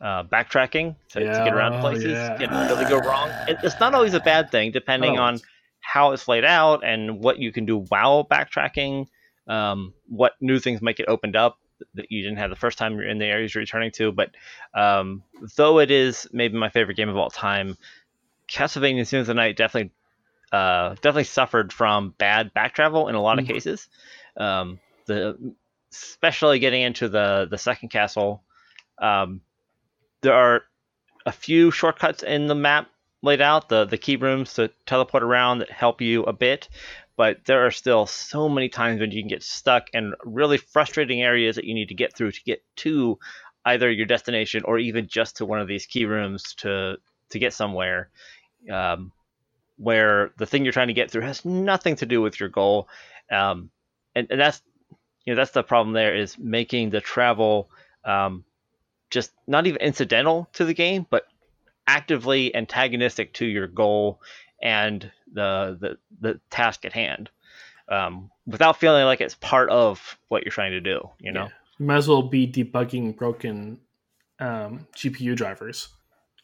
uh, 0.00 0.24
backtracking 0.24 0.96
to, 1.10 1.20
yeah, 1.20 1.38
to, 1.38 1.44
get 1.44 1.54
around 1.54 1.80
places 1.80 2.12
yeah. 2.12 2.36
can 2.38 2.50
really 2.68 2.84
go 2.86 2.98
wrong. 2.98 3.28
It, 3.48 3.58
it's 3.62 3.78
not 3.80 3.94
always 3.94 4.14
a 4.14 4.20
bad 4.20 4.50
thing, 4.50 4.72
depending 4.72 5.18
oh. 5.18 5.22
on 5.22 5.40
how 5.80 6.12
it's 6.12 6.26
laid 6.26 6.44
out 6.44 6.82
and 6.84 7.22
what 7.22 7.38
you 7.38 7.52
can 7.52 7.66
do 7.66 7.80
while 7.88 8.24
backtracking 8.24 9.06
um, 9.46 9.92
what 10.08 10.32
new 10.40 10.58
things 10.58 10.80
might 10.80 10.96
get 10.96 11.08
opened 11.08 11.36
up 11.36 11.58
that 11.94 12.10
you 12.10 12.22
didn't 12.22 12.38
have 12.38 12.50
the 12.50 12.56
first 12.56 12.78
time 12.78 12.94
you're 12.94 13.08
in 13.08 13.18
the 13.18 13.26
areas 13.26 13.54
you're 13.54 13.60
returning 13.60 13.90
to. 13.92 14.12
But 14.12 14.30
um, 14.74 15.22
though 15.56 15.78
it 15.80 15.90
is 15.90 16.26
maybe 16.32 16.56
my 16.56 16.70
favorite 16.70 16.96
game 16.96 17.08
of 17.08 17.16
all 17.16 17.30
time, 17.30 17.76
Castlevania 18.48 19.06
Symphony 19.06 19.20
of 19.20 19.26
the 19.26 19.34
Night 19.34 19.56
definitely 19.56 19.92
uh, 20.54 20.94
definitely 20.94 21.24
suffered 21.24 21.72
from 21.72 22.14
bad 22.16 22.54
back 22.54 22.74
travel 22.74 23.08
in 23.08 23.16
a 23.16 23.20
lot 23.20 23.40
of 23.40 23.44
mm-hmm. 23.44 23.54
cases. 23.54 23.88
Um, 24.36 24.78
the 25.06 25.54
especially 25.92 26.60
getting 26.60 26.82
into 26.82 27.08
the 27.08 27.48
the 27.50 27.58
second 27.58 27.88
castle, 27.88 28.44
um, 29.02 29.40
there 30.20 30.34
are 30.34 30.62
a 31.26 31.32
few 31.32 31.72
shortcuts 31.72 32.22
in 32.22 32.46
the 32.46 32.54
map 32.54 32.88
laid 33.20 33.40
out, 33.40 33.68
the 33.68 33.84
the 33.84 33.98
key 33.98 34.14
rooms 34.14 34.54
to 34.54 34.70
teleport 34.86 35.24
around 35.24 35.58
that 35.58 35.72
help 35.72 36.00
you 36.00 36.22
a 36.22 36.32
bit, 36.32 36.68
but 37.16 37.44
there 37.46 37.66
are 37.66 37.72
still 37.72 38.06
so 38.06 38.48
many 38.48 38.68
times 38.68 39.00
when 39.00 39.10
you 39.10 39.22
can 39.22 39.28
get 39.28 39.42
stuck 39.42 39.88
in 39.92 40.14
really 40.24 40.58
frustrating 40.58 41.20
areas 41.20 41.56
that 41.56 41.64
you 41.64 41.74
need 41.74 41.88
to 41.88 41.94
get 41.94 42.14
through 42.14 42.30
to 42.30 42.42
get 42.44 42.62
to 42.76 43.18
either 43.64 43.90
your 43.90 44.06
destination 44.06 44.62
or 44.64 44.78
even 44.78 45.08
just 45.08 45.38
to 45.38 45.46
one 45.46 45.60
of 45.60 45.66
these 45.66 45.86
key 45.86 46.04
rooms 46.04 46.54
to 46.54 46.96
to 47.30 47.38
get 47.40 47.52
somewhere 47.52 48.10
um, 48.70 49.10
where 49.76 50.32
the 50.38 50.46
thing 50.46 50.64
you're 50.64 50.72
trying 50.72 50.88
to 50.88 50.94
get 50.94 51.10
through 51.10 51.22
has 51.22 51.44
nothing 51.44 51.96
to 51.96 52.06
do 52.06 52.20
with 52.20 52.38
your 52.38 52.48
goal. 52.48 52.88
Um, 53.30 53.70
and, 54.14 54.26
and 54.30 54.40
that's 54.40 54.62
you 55.24 55.32
know 55.32 55.36
that's 55.36 55.52
the 55.52 55.62
problem 55.62 55.94
there 55.94 56.14
is 56.14 56.38
making 56.38 56.90
the 56.90 57.00
travel 57.00 57.70
um, 58.04 58.44
just 59.10 59.32
not 59.46 59.66
even 59.66 59.80
incidental 59.80 60.48
to 60.52 60.64
the 60.64 60.74
game 60.74 61.06
but 61.08 61.26
actively 61.86 62.54
antagonistic 62.54 63.32
to 63.34 63.46
your 63.46 63.66
goal 63.66 64.20
and 64.62 65.10
the 65.32 65.76
the, 65.80 65.98
the 66.20 66.40
task 66.50 66.84
at 66.84 66.92
hand 66.92 67.30
um, 67.88 68.30
without 68.46 68.78
feeling 68.78 69.04
like 69.04 69.20
it's 69.20 69.34
part 69.36 69.68
of 69.70 70.18
what 70.28 70.44
you're 70.44 70.52
trying 70.52 70.72
to 70.72 70.80
do 70.80 71.08
you 71.18 71.32
know? 71.32 71.44
Yeah. 71.44 71.50
you 71.78 71.86
might 71.86 71.96
as 71.96 72.08
well 72.08 72.22
be 72.22 72.46
debugging 72.46 73.16
broken 73.16 73.78
um, 74.40 74.86
gpu 74.96 75.36
drivers 75.36 75.88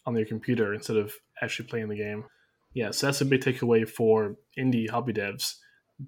on 0.06 0.16
your 0.16 0.26
computer 0.26 0.74
instead 0.74 0.96
of 0.96 1.14
actually 1.42 1.68
playing 1.68 1.88
the 1.88 1.96
game 1.96 2.24
yeah 2.72 2.90
so 2.90 3.06
that's 3.06 3.20
a 3.20 3.24
big 3.24 3.42
takeaway 3.42 3.88
for 3.88 4.36
indie 4.58 4.90
hobby 4.90 5.12
devs. 5.12 5.56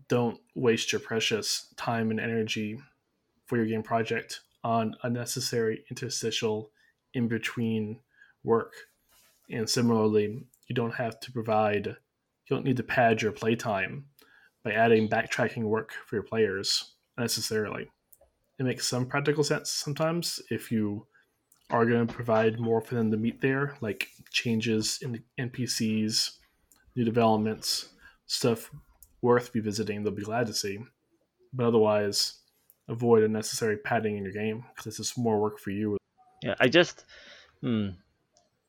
Don't 0.09 0.38
waste 0.54 0.92
your 0.92 1.00
precious 1.00 1.73
time 1.76 2.11
and 2.11 2.19
energy 2.19 2.78
for 3.47 3.57
your 3.57 3.66
game 3.66 3.83
project 3.83 4.40
on 4.64 4.95
unnecessary 5.02 5.85
interstitial 5.90 6.71
in 7.14 7.28
between 7.28 7.99
work. 8.45 8.73
And 9.50 9.69
similarly 9.69 10.45
you 10.69 10.75
don't 10.75 10.95
have 10.95 11.21
to 11.21 11.33
provide 11.33 11.87
you 11.87 12.57
don't 12.57 12.64
need 12.64 12.76
to 12.78 12.83
pad 12.83 13.23
your 13.23 13.33
playtime 13.33 14.07
by 14.64 14.73
adding 14.73 15.09
backtracking 15.09 15.64
work 15.64 15.92
for 16.07 16.16
your 16.16 16.23
players 16.23 16.95
necessarily. 17.19 17.90
It 18.59 18.64
makes 18.64 18.88
some 18.88 19.07
practical 19.07 19.45
sense 19.45 19.71
sometimes 19.71 20.40
if 20.50 20.71
you 20.71 21.07
are 21.71 21.87
going 21.87 22.07
to 22.07 22.12
provide 22.12 22.61
more 22.61 22.81
for 22.81 22.95
them 22.95 23.11
to 23.11 23.16
meet 23.16 23.40
there 23.40 23.76
like 23.81 24.09
changes 24.31 24.99
in 25.02 25.23
npcs 25.40 26.33
new 26.96 27.04
developments 27.04 27.90
stuff 28.26 28.70
worth 29.20 29.54
revisiting 29.54 30.02
they'll 30.02 30.12
be 30.12 30.22
glad 30.22 30.46
to 30.46 30.54
see 30.54 30.78
but 31.52 31.66
otherwise 31.66 32.40
avoid 32.88 33.22
unnecessary 33.22 33.76
padding 33.76 34.16
in 34.16 34.25
your 34.25 34.32
game 34.32 34.64
because 34.68 34.87
it's 34.87 34.96
just 34.96 35.18
more 35.18 35.40
work 35.40 35.58
for 35.58 35.70
you 35.70 35.96
yeah 36.42 36.54
i 36.61 36.68
just 36.68 37.04
hmm, 37.61 37.88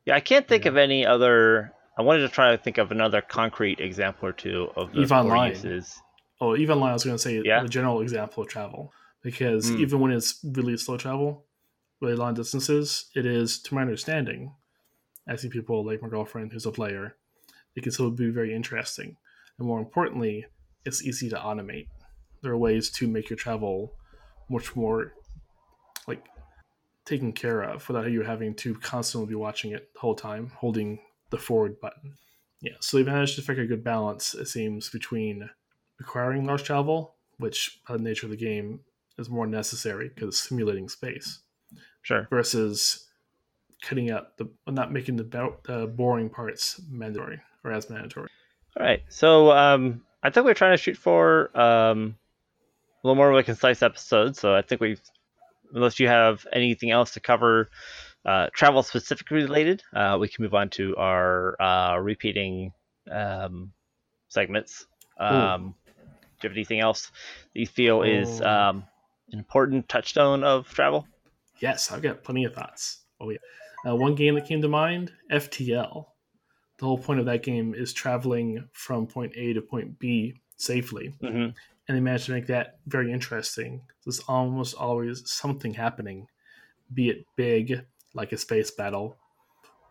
yeah, 0.06 0.16
I 0.16 0.20
can't 0.20 0.48
think 0.48 0.66
yeah. 0.66 0.72
of 0.72 0.78
any 0.78 1.06
other. 1.06 1.74
I 1.98 2.02
wanted 2.02 2.22
to 2.22 2.30
try 2.30 2.52
to 2.52 2.62
think 2.62 2.78
of 2.78 2.92
another 2.92 3.22
concrete 3.22 3.80
example 3.80 4.28
or 4.28 4.34
two 4.34 4.70
of 4.76 4.92
the 4.92 5.02
Eve 5.02 5.12
Online. 5.12 5.52
uses. 5.52 6.02
Oh, 6.42 6.56
Eve 6.56 6.72
Online, 6.72 6.90
I 6.90 6.94
was 6.94 7.04
going 7.04 7.16
to 7.16 7.22
say 7.22 7.42
yeah? 7.44 7.62
the 7.62 7.70
general 7.70 8.02
example 8.02 8.44
of 8.44 8.50
travel 8.50 8.92
because 9.22 9.72
mm. 9.72 9.80
even 9.80 10.00
when 10.00 10.12
it's 10.12 10.40
really 10.44 10.76
slow 10.76 10.98
travel, 10.98 11.46
really 12.02 12.16
long 12.16 12.34
distances, 12.34 13.06
it 13.16 13.26
is, 13.26 13.60
to 13.60 13.76
my 13.76 13.82
understanding, 13.82 14.54
I 15.28 15.36
see 15.38 15.50
people 15.50 15.86
like 15.86 16.02
my 16.02 16.10
girlfriend 16.10 16.52
who's 16.52 16.66
a 16.66 16.72
player, 16.72 17.16
it 17.76 17.84
can 17.84 17.92
still 17.92 18.12
be 18.12 18.30
very 18.30 18.54
interesting. 18.54 19.18
And 19.58 19.68
more 19.68 19.80
importantly, 19.80 20.46
it's 20.86 21.04
easy 21.04 21.30
to 21.30 21.36
automate. 21.36 21.88
There 22.42 22.52
are 22.52 22.58
ways 22.58 22.90
to 22.92 23.08
make 23.08 23.30
your 23.30 23.38
travel 23.38 23.94
much 24.50 24.76
more 24.76 25.14
like 26.08 26.26
taken 27.06 27.32
care 27.32 27.62
of 27.62 27.88
without 27.88 28.12
you 28.12 28.22
having 28.24 28.54
to 28.56 28.76
constantly 28.76 29.30
be 29.30 29.36
watching 29.36 29.72
it 29.72 29.94
the 29.94 30.00
whole 30.00 30.16
time, 30.16 30.52
holding 30.56 31.00
the 31.30 31.38
forward 31.38 31.80
button. 31.80 32.16
Yeah, 32.62 32.74
so 32.80 32.98
they 32.98 33.04
managed 33.04 33.36
to 33.36 33.42
strike 33.42 33.58
a 33.58 33.66
good 33.66 33.84
balance, 33.84 34.34
it 34.34 34.48
seems, 34.48 34.90
between 34.90 35.50
requiring 36.00 36.46
large 36.46 36.64
travel, 36.64 37.16
which 37.38 37.82
by 37.88 37.98
the 37.98 38.04
nature 38.04 38.26
of 38.26 38.32
the 38.32 38.38
game 38.38 38.82
is 39.18 39.30
more 39.30 39.48
necessary 39.48 40.10
because 40.10 40.30
it's 40.30 40.50
simulating 40.50 40.90
space. 40.90 41.40
Sure. 42.02 42.28
Versus 42.30 43.08
cutting 43.82 44.12
out 44.12 44.38
the 44.38 44.50
not 44.68 44.94
making 44.94 45.18
the, 45.18 45.24
the 45.66 45.88
boring 45.88 46.30
parts 46.30 46.82
mandatory 46.90 47.42
or 47.64 47.72
as 47.72 47.90
mandatory. 47.90 48.30
All 48.78 48.86
right. 48.86 49.04
So 49.10 49.52
um, 49.52 50.02
I 50.22 50.30
think 50.30 50.46
we're 50.46 50.54
trying 50.54 50.74
to 50.74 50.82
shoot 50.82 50.98
for 50.98 51.56
um, 51.58 52.16
a 53.04 53.08
little 53.08 53.16
more 53.16 53.32
of 53.32 53.38
a 53.38 53.44
concise 53.44 53.82
episode. 53.82 54.36
So 54.36 54.56
I 54.56 54.62
think 54.62 54.82
we've 54.82 55.02
unless 55.74 56.00
you 56.00 56.08
have 56.08 56.46
anything 56.54 56.92
else 56.92 57.12
to 57.12 57.20
cover 57.20 57.70
uh, 58.26 58.48
travel 58.54 58.84
specifically 58.84 59.44
related, 59.44 59.84
uh, 59.94 60.18
we 60.20 60.28
can 60.28 60.44
move 60.44 60.54
on 60.54 60.70
to 60.70 60.96
our 60.98 61.62
uh, 61.62 61.98
repeating 61.98 62.72
um, 63.12 63.72
segments. 64.30 64.86
Um, 65.20 65.76
do 66.40 66.48
you 66.48 66.50
have 66.50 66.58
anything 66.58 66.80
else 66.80 67.12
that 67.54 67.60
you 67.60 67.68
feel 67.68 68.00
Ooh. 68.00 68.04
is 68.04 68.42
um, 68.42 68.84
an 69.32 69.40
important 69.40 69.90
touchstone 69.90 70.44
of 70.44 70.68
travel? 70.70 71.08
Yes, 71.60 71.92
I've 71.92 72.02
got 72.02 72.24
plenty 72.24 72.46
of 72.46 72.54
thoughts. 72.54 73.04
Oh 73.20 73.30
yeah, 73.30 73.38
uh, 73.88 73.96
one 73.96 74.16
game 74.16 74.36
that 74.36 74.48
came 74.48 74.62
to 74.62 74.68
mind: 74.68 75.12
FTL. 75.32 76.06
The 76.84 76.90
whole 76.90 76.98
point 76.98 77.22
of 77.22 77.26
that 77.28 77.44
game 77.44 77.74
is 77.74 77.94
traveling 77.94 78.68
from 78.74 79.08
point 79.08 79.32
A 79.38 79.54
to 79.54 79.62
point 79.62 80.00
B 80.00 80.42
safely. 80.58 81.14
Mm-hmm 81.24 81.52
and 81.88 81.98
they 81.98 82.02
managed 82.02 82.28
to 82.28 82.32
make 82.32 82.48
that 82.48 82.80
very 82.88 83.12
interesting. 83.12 83.82
There's 84.06 84.22
almost 84.22 84.76
always 84.76 85.30
something 85.30 85.74
happening, 85.74 86.28
be 86.94 87.10
it 87.10 87.26
big, 87.36 87.86
like 88.14 88.32
a 88.32 88.38
space 88.38 88.72
battle, 88.72 89.18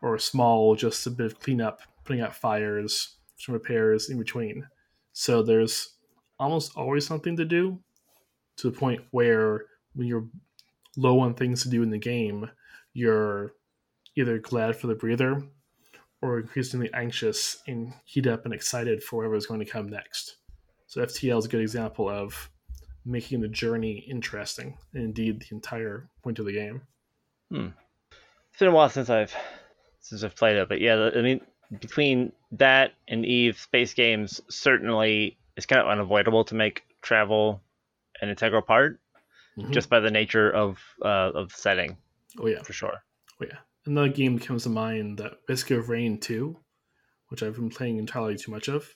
or 0.01 0.19
small, 0.19 0.75
just 0.75 1.07
a 1.07 1.11
bit 1.11 1.27
of 1.27 1.41
cleanup, 1.41 1.81
putting 2.05 2.23
out 2.23 2.35
fires, 2.35 3.17
some 3.37 3.53
repairs 3.53 4.09
in 4.09 4.19
between. 4.19 4.67
So 5.13 5.43
there's 5.43 5.97
almost 6.39 6.73
always 6.77 7.07
something 7.07 7.37
to 7.37 7.45
do 7.45 7.79
to 8.57 8.71
the 8.71 8.79
point 8.79 9.03
where 9.11 9.67
when 9.95 10.07
you're 10.07 10.29
low 10.97 11.21
on 11.21 11.35
things 11.35 11.63
to 11.63 11.69
do 11.69 11.83
in 11.83 11.91
the 11.91 11.99
game, 11.99 12.51
you're 12.95 13.53
either 14.17 14.39
glad 14.39 14.77
for 14.77 14.87
the 14.87 14.95
breather 14.95 15.43
or 16.23 16.39
increasingly 16.39 16.89
anxious 16.95 17.59
and 17.67 17.93
heat 18.05 18.27
up 18.27 18.45
and 18.45 18.55
excited 18.55 19.03
for 19.03 19.17
whatever 19.17 19.35
is 19.35 19.47
going 19.47 19.61
to 19.61 19.67
come 19.67 19.89
next. 19.89 20.37
So 20.87 21.03
FTL 21.03 21.39
is 21.39 21.47
a 21.47 21.49
good 21.49 21.61
example 21.61 22.09
of 22.09 22.49
making 23.05 23.41
the 23.41 23.49
journey 23.49 24.05
interesting, 24.09 24.79
and 24.95 25.03
indeed 25.03 25.41
the 25.41 25.55
entire 25.55 26.09
point 26.23 26.39
of 26.39 26.47
the 26.47 26.53
game. 26.53 26.83
Hmm. 27.51 27.69
It's 28.51 28.59
been 28.59 28.69
a 28.69 28.73
while 28.73 28.89
since 28.89 29.11
I've 29.11 29.35
since 30.01 30.23
I've 30.23 30.37
played 30.37 30.57
it, 30.57 30.69
but 30.69 30.81
yeah, 30.81 31.11
I 31.15 31.23
mean, 31.23 31.41
between 31.81 32.33
that 32.53 32.93
and 33.09 33.25
Eve, 33.25 33.59
space 33.59 33.95
games 33.95 34.41
certainly 34.49 35.39
it's 35.57 35.67
kind 35.67 35.81
of 35.81 35.89
unavoidable 35.89 36.45
to 36.45 36.55
make 36.55 36.83
travel 37.03 37.61
an 38.21 38.29
integral 38.29 38.63
part, 38.63 39.01
mm-hmm. 39.57 39.73
just 39.73 39.89
by 39.89 40.01
the 40.01 40.11
nature 40.11 40.51
of 40.51 40.79
uh, 41.05 41.33
of 41.35 41.49
the 41.49 41.59
setting. 41.59 41.97
Oh 42.41 42.47
yeah, 42.47 42.63
for 42.63 42.73
sure. 42.73 43.03
Oh 43.41 43.47
yeah. 43.47 43.59
Another 43.85 44.09
game 44.09 44.37
that 44.37 44.47
comes 44.47 44.63
to 44.63 44.69
mind 44.69 45.19
that 45.19 45.39
Risk 45.49 45.73
of 45.73 45.89
Rain 45.89 46.21
2, 46.21 46.57
which 47.29 47.43
I've 47.43 47.57
been 47.57 47.69
playing 47.69 47.99
entirely 47.99 48.37
too 48.37 48.53
much 48.53 48.69
of 48.69 48.95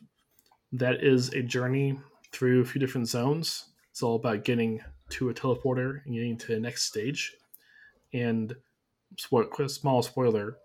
that 0.72 1.02
is 1.02 1.30
a 1.30 1.42
journey 1.42 1.98
through 2.32 2.60
a 2.60 2.64
few 2.64 2.80
different 2.80 3.08
zones. 3.08 3.70
It's 3.90 4.02
all 4.02 4.16
about 4.16 4.44
getting 4.44 4.80
to 5.10 5.28
a 5.28 5.34
teleporter 5.34 6.04
and 6.04 6.14
getting 6.14 6.36
to 6.38 6.54
the 6.54 6.60
next 6.60 6.84
stage. 6.84 7.34
And 8.12 8.54
small 9.16 10.02
spoiler, 10.02 10.58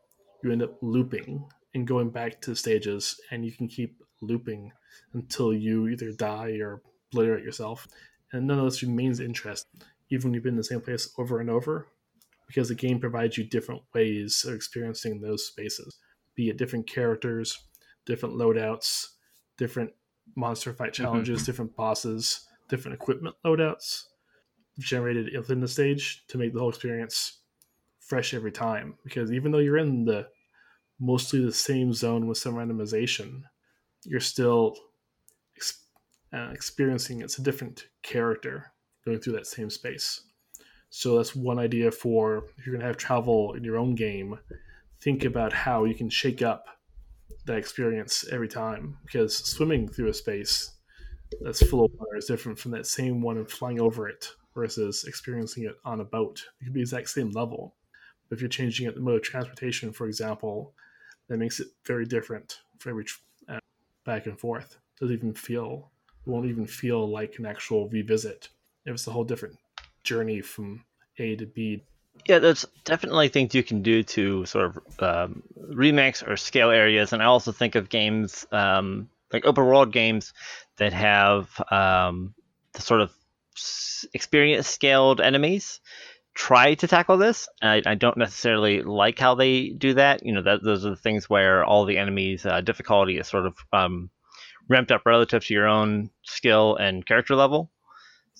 you 0.43 0.51
end 0.51 0.63
up 0.63 0.77
looping 0.81 1.47
and 1.73 1.87
going 1.87 2.09
back 2.09 2.41
to 2.41 2.51
the 2.51 2.55
stages, 2.55 3.19
and 3.31 3.45
you 3.45 3.51
can 3.51 3.67
keep 3.67 4.03
looping 4.21 4.71
until 5.13 5.53
you 5.53 5.87
either 5.87 6.11
die 6.11 6.57
or 6.59 6.81
obliterate 7.11 7.43
yourself. 7.43 7.87
And 8.33 8.47
none 8.47 8.59
of 8.59 8.65
this 8.65 8.83
remains 8.83 9.19
interest, 9.19 9.67
even 10.09 10.29
when 10.29 10.33
you've 10.33 10.43
been 10.43 10.53
in 10.53 10.57
the 10.57 10.63
same 10.63 10.81
place 10.81 11.13
over 11.17 11.39
and 11.39 11.49
over, 11.49 11.87
because 12.51 12.67
the 12.67 12.75
game 12.75 12.99
provides 12.99 13.37
you 13.37 13.45
different 13.45 13.81
ways 13.93 14.43
of 14.45 14.53
experiencing 14.53 15.21
those 15.21 15.47
spaces, 15.47 15.97
be 16.35 16.49
it 16.49 16.57
different 16.57 16.85
characters, 16.85 17.57
different 18.05 18.35
loadouts, 18.35 19.05
different 19.57 19.91
monster 20.35 20.73
fight 20.73 20.91
mm-hmm. 20.91 21.03
challenges, 21.03 21.39
mm-hmm. 21.39 21.45
different 21.45 21.75
bosses, 21.77 22.45
different 22.67 22.93
equipment 22.93 23.35
loadouts 23.45 24.03
generated 24.79 25.29
within 25.33 25.61
the 25.61 25.67
stage 25.67 26.25
to 26.27 26.37
make 26.37 26.53
the 26.53 26.59
whole 26.59 26.69
experience 26.69 27.39
fresh 28.01 28.33
every 28.33 28.51
time. 28.51 28.95
Because 29.05 29.31
even 29.31 29.53
though 29.53 29.59
you're 29.59 29.77
in 29.77 30.03
the 30.03 30.27
mostly 30.99 31.43
the 31.43 31.53
same 31.53 31.93
zone 31.93 32.27
with 32.27 32.37
some 32.37 32.55
randomization, 32.55 33.43
you're 34.03 34.19
still 34.19 34.75
uh, 36.33 36.49
experiencing 36.51 37.21
it's 37.21 37.37
a 37.37 37.43
different 37.43 37.87
character 38.03 38.73
going 39.05 39.19
through 39.19 39.33
that 39.33 39.47
same 39.47 39.69
space. 39.69 40.21
So 40.93 41.15
that's 41.15 41.33
one 41.33 41.57
idea 41.57 41.89
for 41.89 42.43
if 42.57 42.65
you're 42.65 42.75
going 42.75 42.81
to 42.81 42.87
have 42.87 42.97
travel 42.97 43.53
in 43.53 43.63
your 43.63 43.77
own 43.77 43.95
game. 43.95 44.37
Think 44.99 45.23
about 45.23 45.53
how 45.53 45.85
you 45.85 45.95
can 45.95 46.09
shake 46.09 46.41
up 46.41 46.67
that 47.45 47.57
experience 47.57 48.25
every 48.29 48.49
time 48.49 48.97
because 49.05 49.35
swimming 49.35 49.87
through 49.87 50.09
a 50.09 50.13
space 50.13 50.71
that's 51.39 51.65
full 51.65 51.85
of 51.85 51.91
water 51.97 52.17
is 52.17 52.25
different 52.25 52.59
from 52.59 52.71
that 52.71 52.85
same 52.85 53.21
one 53.21 53.37
and 53.37 53.49
flying 53.49 53.79
over 53.79 54.09
it 54.09 54.27
versus 54.53 55.05
experiencing 55.07 55.63
it 55.63 55.77
on 55.85 56.01
a 56.01 56.05
boat. 56.05 56.43
It 56.59 56.65
could 56.65 56.73
be 56.73 56.81
the 56.81 56.83
exact 56.83 57.09
same 57.09 57.31
level. 57.31 57.73
But 58.27 58.35
if 58.35 58.41
you're 58.41 58.49
changing 58.49 58.85
it 58.85 58.93
the 58.93 59.01
mode 59.01 59.15
of 59.15 59.23
transportation, 59.23 59.93
for 59.93 60.07
example, 60.07 60.73
that 61.29 61.37
makes 61.37 61.61
it 61.61 61.69
very 61.85 62.05
different 62.05 62.59
for 62.79 62.89
every 62.89 63.05
uh, 63.47 63.59
back 64.03 64.25
and 64.25 64.37
forth. 64.37 64.73
It 64.73 64.99
doesn't 64.99 65.15
even 65.15 65.33
feel, 65.33 65.89
it 66.27 66.29
won't 66.29 66.47
even 66.47 66.67
feel 66.67 67.09
like 67.09 67.35
an 67.39 67.45
actual 67.45 67.87
revisit. 67.87 68.49
It 68.85 68.91
was 68.91 69.07
a 69.07 69.11
whole 69.11 69.23
different 69.23 69.55
journey 70.03 70.41
from 70.41 70.83
A 71.17 71.35
to 71.35 71.45
B. 71.45 71.83
Yeah, 72.27 72.39
there's 72.39 72.65
definitely 72.83 73.29
things 73.29 73.55
you 73.55 73.63
can 73.63 73.81
do 73.81 74.03
to 74.03 74.45
sort 74.45 74.65
of 74.65 74.99
um, 74.99 75.43
remix 75.73 76.27
or 76.27 76.37
scale 76.37 76.69
areas, 76.69 77.13
and 77.13 77.21
I 77.21 77.25
also 77.25 77.51
think 77.51 77.75
of 77.75 77.89
games 77.89 78.45
um, 78.51 79.09
like 79.33 79.45
open 79.45 79.65
world 79.65 79.91
games 79.91 80.33
that 80.77 80.93
have 80.93 81.49
um, 81.71 82.33
the 82.73 82.81
sort 82.81 83.01
of 83.01 83.11
experience 84.13 84.67
scaled 84.67 85.21
enemies 85.21 85.79
try 86.33 86.75
to 86.75 86.87
tackle 86.87 87.17
this. 87.17 87.49
I, 87.61 87.81
I, 87.85 87.95
don't 87.95 88.17
necessarily 88.17 88.81
like 88.81 89.19
how 89.19 89.35
they 89.35 89.69
do 89.69 89.95
that. 89.95 90.25
You 90.25 90.33
know, 90.33 90.41
that, 90.43 90.63
those 90.63 90.85
are 90.85 90.91
the 90.91 90.95
things 90.95 91.29
where 91.29 91.63
all 91.65 91.85
the 91.85 91.97
enemies' 91.97 92.45
uh, 92.45 92.61
difficulty 92.61 93.17
is 93.17 93.27
sort 93.27 93.45
of 93.45 93.57
um, 93.73 94.09
ramped 94.69 94.91
up 94.91 95.01
relative 95.05 95.45
to 95.45 95.53
your 95.53 95.67
own 95.67 96.09
skill 96.23 96.75
and 96.77 97.05
character 97.05 97.35
level, 97.35 97.70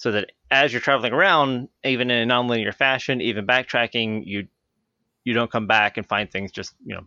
so 0.02 0.12
that 0.14 0.32
as 0.50 0.74
you're 0.74 0.82
traveling 0.82 1.14
around, 1.14 1.70
even 1.84 2.10
in 2.10 2.28
a 2.28 2.34
nonlinear 2.34 2.74
fashion, 2.74 3.22
even 3.22 3.46
backtracking, 3.46 4.24
you 4.26 4.48
you 5.24 5.36
don't 5.36 5.52
come 5.52 5.68
back 5.68 5.98
and 5.98 6.08
find 6.08 6.32
things 6.32 6.52
just 6.52 6.74
you 6.84 6.96
know 6.96 7.04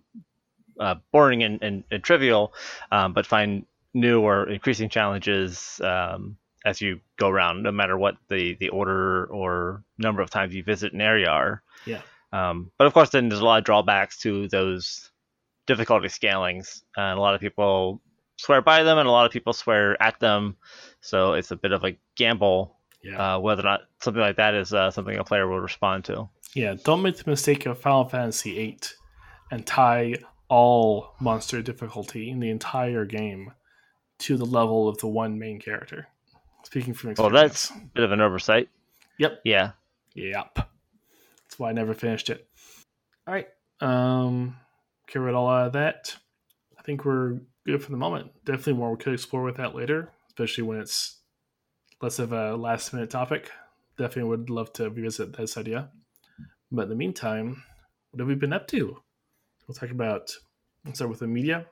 uh, 0.79 0.95
boring 1.11 1.43
and, 1.43 1.61
and, 1.61 1.83
and 1.91 2.05
trivial, 2.05 2.55
um, 2.93 3.13
but 3.13 3.27
find 3.27 3.67
new 3.95 4.21
or 4.21 4.49
increasing 4.49 4.89
challenges 4.89 5.81
um, 5.83 6.37
as 6.65 6.81
you 6.81 7.01
go 7.17 7.29
around, 7.29 7.65
no 7.65 7.73
matter 7.73 7.99
what 7.99 8.15
the, 8.29 8.57
the 8.61 8.69
order 8.69 9.27
or 9.27 9.83
number 9.99 10.23
of 10.23 10.31
times 10.31 10.55
you 10.55 10.63
visit 10.63 10.93
an 10.93 11.01
area 11.01 11.29
are. 11.29 11.65
Yeah. 11.87 12.01
Um, 12.33 12.71
but 12.79 12.87
of 12.87 12.95
course, 12.95 13.11
then 13.11 13.29
there's 13.29 13.41
a 13.41 13.45
lot 13.45 13.59
of 13.59 13.65
drawbacks 13.65 14.19
to 14.21 14.47
those 14.47 15.11
difficulty 15.67 16.09
scalings, 16.09 16.85
and 16.97 17.19
a 17.19 17.21
lot 17.21 17.35
of 17.35 17.41
people 17.41 18.01
swear 18.37 18.63
by 18.63 18.85
them, 18.85 18.99
and 18.99 19.09
a 19.09 19.13
lot 19.13 19.27
of 19.27 19.33
people 19.33 19.53
swear 19.53 20.01
at 20.01 20.21
them. 20.21 20.57
So 21.01 21.33
it's 21.33 21.51
a 21.51 21.57
bit 21.57 21.73
of 21.73 21.83
a 21.83 21.99
gamble 22.17 22.77
yeah. 23.05 23.37
uh, 23.37 23.39
whether 23.39 23.63
or 23.63 23.65
not 23.65 23.81
something 24.01 24.21
like 24.21 24.37
that 24.37 24.55
is 24.55 24.73
uh, 24.73 24.91
something 24.91 25.17
a 25.17 25.25
player 25.25 25.47
will 25.47 25.61
respond 25.61 26.05
to. 26.07 26.29
Yeah, 26.55 26.75
don't 26.83 27.03
make 27.03 27.17
the 27.17 27.31
mistake 27.31 27.67
of 27.67 27.79
Final 27.79 28.09
Fantasy 28.09 28.55
VIII 28.55 28.79
and 29.51 29.67
tie 29.67 30.17
all 30.49 31.15
monster 31.21 31.63
difficulty 31.63 32.31
in 32.31 32.41
the 32.41 32.51
entire 32.51 33.05
game 33.05 33.53
to 34.19 34.37
the 34.37 34.47
level 34.47 34.89
of 34.89 34.99
the 34.99 35.09
one 35.09 35.39
main 35.39 35.61
character. 35.61 36.09
Speaking 36.65 36.95
from 36.95 37.11
experience. 37.11 37.33
Well, 37.33 37.43
that's 37.43 37.71
a 37.71 37.81
bit 37.95 38.05
of 38.05 38.13
an 38.13 38.21
oversight. 38.21 38.69
Yep. 39.19 39.41
Yeah. 39.45 39.73
Yep. 40.15 40.55
That's 40.55 41.59
why 41.59 41.71
I 41.71 41.73
never 41.73 41.93
finished 41.93 42.31
it. 42.31 42.47
All 43.27 43.35
right. 43.35 43.49
Um, 43.81 44.57
covered 45.07 45.35
all 45.35 45.49
of 45.49 45.73
that. 45.73 46.17
I 46.79 46.83
think 46.83 47.05
we're 47.05 47.41
good 47.67 47.83
for 47.83 47.91
the 47.91 47.97
moment. 47.97 48.31
Definitely 48.45 48.75
more 48.75 48.93
we 48.93 48.97
could 48.97 49.15
explore 49.15 49.43
with 49.43 49.57
that 49.57 49.75
later, 49.75 50.11
especially 50.29 50.65
when 50.65 50.79
it's 50.81 51.21
less 52.05 52.19
of 52.19 52.33
a 52.33 52.55
last 52.55 52.93
minute 52.93 53.09
topic. 53.09 53.51
Definitely 53.97 54.29
would 54.29 54.51
love 54.51 54.73
to 54.75 54.91
revisit 54.91 55.35
this 55.35 55.57
idea. 55.57 55.89
But 56.71 56.83
in 56.83 56.89
the 56.91 56.97
meantime, 56.97 57.63
what 58.11 58.21
have 58.21 58.29
we 58.29 58.35
been 58.35 58.53
up 58.53 58.69
to? 58.69 58.99
We'll 59.67 59.75
talk 59.75 59.91
about. 59.91 60.31
Let's 60.85 60.99
start 60.99 61.09
with 61.11 61.21
the 61.21 61.27
media. 61.27 61.65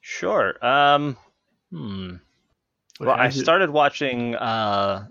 Sure. 0.00 0.54
Um, 0.64 1.18
Hmm. 1.70 2.16
Well, 2.98 3.10
I 3.10 3.28
started 3.28 3.70
watching 3.70 4.34
uh, 4.34 5.06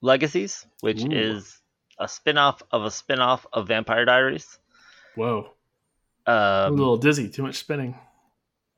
Legacies, 0.00 0.66
which 0.80 1.04
Ooh. 1.04 1.12
is 1.12 1.60
a 1.98 2.08
spin-off 2.08 2.60
of 2.72 2.84
a 2.84 2.90
spin-off 2.90 3.46
of 3.52 3.68
Vampire 3.68 4.04
Diaries. 4.04 4.58
Whoa. 5.14 5.52
Um, 6.26 6.34
a 6.36 6.70
little 6.70 6.96
dizzy, 6.96 7.28
too 7.28 7.42
much 7.42 7.56
spinning. 7.56 7.96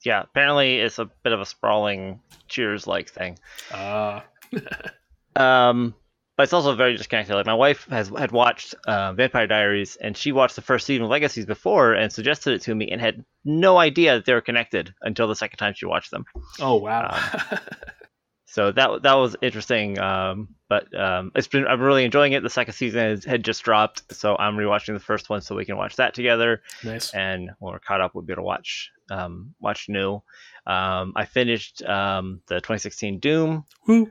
Yeah, 0.05 0.23
apparently 0.23 0.81
it's 0.81 0.99
a 0.99 1.07
bit 1.23 1.33
of 1.33 1.41
a 1.41 1.47
sprawling 1.47 2.21
Cheers-like 2.49 3.09
thing. 3.09 3.39
Ah. 3.73 4.25
Uh. 4.55 4.61
um, 5.37 5.95
but 6.37 6.45
it's 6.45 6.53
also 6.53 6.75
very 6.75 6.97
disconnected. 6.97 7.35
Like 7.35 7.47
my 7.47 7.55
wife 7.55 7.87
has 7.91 8.09
had 8.09 8.33
watched 8.33 8.75
uh, 8.87 9.13
Vampire 9.13 9.47
Diaries, 9.47 9.97
and 9.97 10.17
she 10.17 10.33
watched 10.33 10.57
the 10.57 10.63
first 10.63 10.87
season 10.87 11.05
of 11.05 11.11
Legacies 11.11 11.47
before 11.47 11.93
and 11.93 12.13
suggested 12.13 12.55
it 12.55 12.63
to 12.63 12.75
me, 12.75 12.91
and 12.91 13.01
had 13.01 13.25
no 13.45 13.79
idea 13.79 14.15
that 14.15 14.25
they 14.25 14.35
were 14.35 14.41
connected 14.41 14.95
until 15.03 15.29
the 15.29 15.37
second 15.37 15.59
time 15.59 15.75
she 15.77 15.87
watched 15.87 16.11
them. 16.11 16.25
Oh 16.59 16.77
wow! 16.77 17.09
um, 17.51 17.59
so 18.47 18.73
that 18.73 19.03
that 19.05 19.15
was 19.15 19.37
interesting. 19.43 20.01
Um, 20.01 20.49
but 20.69 20.93
um, 20.99 21.31
it's 21.37 21.47
been 21.47 21.69
I'm 21.69 21.81
really 21.81 22.05
enjoying 22.05 22.33
it. 22.33 22.43
The 22.43 22.51
second 22.51 22.75
season 22.75 23.01
has, 23.01 23.25
had 23.25 23.45
just 23.45 23.63
dropped, 23.63 24.13
so 24.13 24.37
I'm 24.37 24.57
rewatching 24.57 24.95
the 24.95 25.01
first 25.01 25.31
one 25.31 25.41
so 25.41 25.55
we 25.55 25.65
can 25.65 25.77
watch 25.77 25.97
that 25.97 26.15
together. 26.15 26.63
Nice. 26.83 27.15
And 27.15 27.51
when 27.61 27.73
we're 27.73 27.79
caught 27.79 28.01
up, 28.01 28.13
we'll 28.13 28.25
be 28.25 28.33
able 28.33 28.43
to 28.43 28.47
watch 28.47 28.91
um, 29.09 29.55
watch 29.61 29.89
new. 29.89 30.21
Um, 30.67 31.13
I 31.15 31.27
finished 31.27 31.81
um, 31.85 32.41
the 32.49 32.57
2016 32.57 33.21
Doom. 33.21 33.67
Woo 33.87 34.11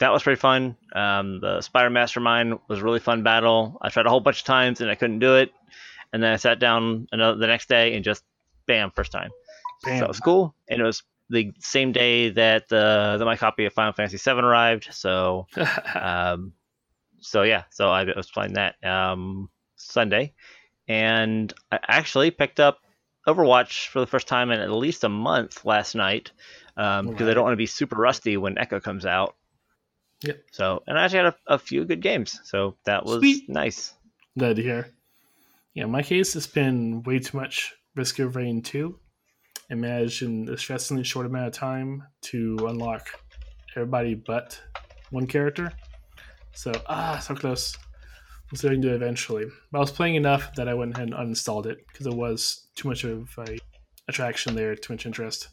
that 0.00 0.12
was 0.12 0.22
pretty 0.22 0.40
fun. 0.40 0.76
Um, 0.94 1.40
the 1.40 1.60
Spider 1.60 1.90
Mastermind 1.90 2.58
was 2.68 2.80
a 2.80 2.82
really 2.82 3.00
fun 3.00 3.22
battle. 3.22 3.78
I 3.80 3.90
tried 3.90 4.06
a 4.06 4.10
whole 4.10 4.20
bunch 4.20 4.40
of 4.40 4.46
times 4.46 4.80
and 4.80 4.90
I 4.90 4.94
couldn't 4.94 5.18
do 5.18 5.36
it, 5.36 5.52
and 6.12 6.22
then 6.22 6.32
I 6.32 6.36
sat 6.36 6.58
down 6.58 7.06
another, 7.12 7.38
the 7.38 7.46
next 7.46 7.68
day 7.68 7.94
and 7.94 8.04
just 8.04 8.24
bam, 8.66 8.90
first 8.90 9.12
time. 9.12 9.30
Bam. 9.84 9.98
So 9.98 10.04
it 10.06 10.08
was 10.08 10.20
cool, 10.20 10.54
and 10.68 10.80
it 10.80 10.84
was 10.84 11.02
the 11.28 11.52
same 11.60 11.92
day 11.92 12.30
that 12.30 12.72
uh, 12.72 13.18
that 13.18 13.24
my 13.24 13.36
copy 13.36 13.66
of 13.66 13.74
Final 13.74 13.92
Fantasy 13.92 14.18
VII 14.18 14.38
arrived. 14.40 14.88
So, 14.90 15.46
um, 15.94 16.54
so 17.20 17.42
yeah, 17.42 17.64
so 17.70 17.90
I 17.90 18.04
was 18.04 18.30
playing 18.30 18.54
that 18.54 18.82
um, 18.82 19.50
Sunday, 19.76 20.32
and 20.88 21.52
I 21.70 21.78
actually 21.86 22.30
picked 22.30 22.58
up 22.58 22.78
Overwatch 23.28 23.88
for 23.88 24.00
the 24.00 24.06
first 24.06 24.28
time 24.28 24.50
in 24.50 24.60
at 24.60 24.72
least 24.72 25.04
a 25.04 25.10
month 25.10 25.66
last 25.66 25.94
night 25.94 26.32
because 26.74 27.00
um. 27.00 27.28
I 27.28 27.34
don't 27.34 27.44
want 27.44 27.52
to 27.52 27.58
be 27.58 27.66
super 27.66 27.96
rusty 27.96 28.38
when 28.38 28.56
Echo 28.56 28.80
comes 28.80 29.04
out. 29.04 29.36
Yep. 30.22 30.42
So, 30.52 30.82
and 30.86 30.98
I 30.98 31.04
actually 31.04 31.24
had 31.24 31.26
a, 31.26 31.54
a 31.54 31.58
few 31.58 31.84
good 31.84 32.02
games, 32.02 32.40
so 32.44 32.76
that 32.84 33.04
was 33.04 33.18
Sweet. 33.18 33.48
nice. 33.48 33.94
Glad 34.38 34.56
to 34.56 34.62
hear. 34.62 34.90
Yeah, 35.74 35.84
in 35.84 35.90
my 35.90 36.02
case, 36.02 36.36
it's 36.36 36.46
been 36.46 37.02
way 37.04 37.20
too 37.20 37.36
much 37.36 37.74
Risk 37.94 38.18
of 38.18 38.36
Rain 38.36 38.60
2. 38.62 38.98
Imagine 39.70 40.44
the 40.44 40.58
stress 40.58 40.90
in 40.90 40.96
a 40.96 40.98
stressingly 40.98 41.04
short 41.04 41.26
amount 41.26 41.46
of 41.46 41.52
time 41.52 42.02
to 42.22 42.56
unlock 42.68 43.08
everybody 43.76 44.14
but 44.14 44.60
one 45.10 45.26
character. 45.26 45.72
So, 46.54 46.72
ah, 46.88 47.18
so 47.18 47.34
close. 47.34 47.76
I'm 48.50 48.56
starting 48.56 48.82
to 48.82 48.88
do 48.88 48.94
it 48.94 48.96
eventually. 48.96 49.46
But 49.70 49.78
I 49.78 49.80
was 49.80 49.92
playing 49.92 50.16
enough 50.16 50.54
that 50.56 50.68
I 50.68 50.74
went 50.74 50.94
ahead 50.96 51.08
and 51.08 51.16
uninstalled 51.16 51.66
it 51.66 51.86
because 51.86 52.06
it 52.06 52.14
was 52.14 52.66
too 52.74 52.88
much 52.88 53.04
of 53.04 53.30
a 53.38 53.58
attraction 54.08 54.56
there, 54.56 54.74
too 54.74 54.92
much 54.92 55.06
interest 55.06 55.48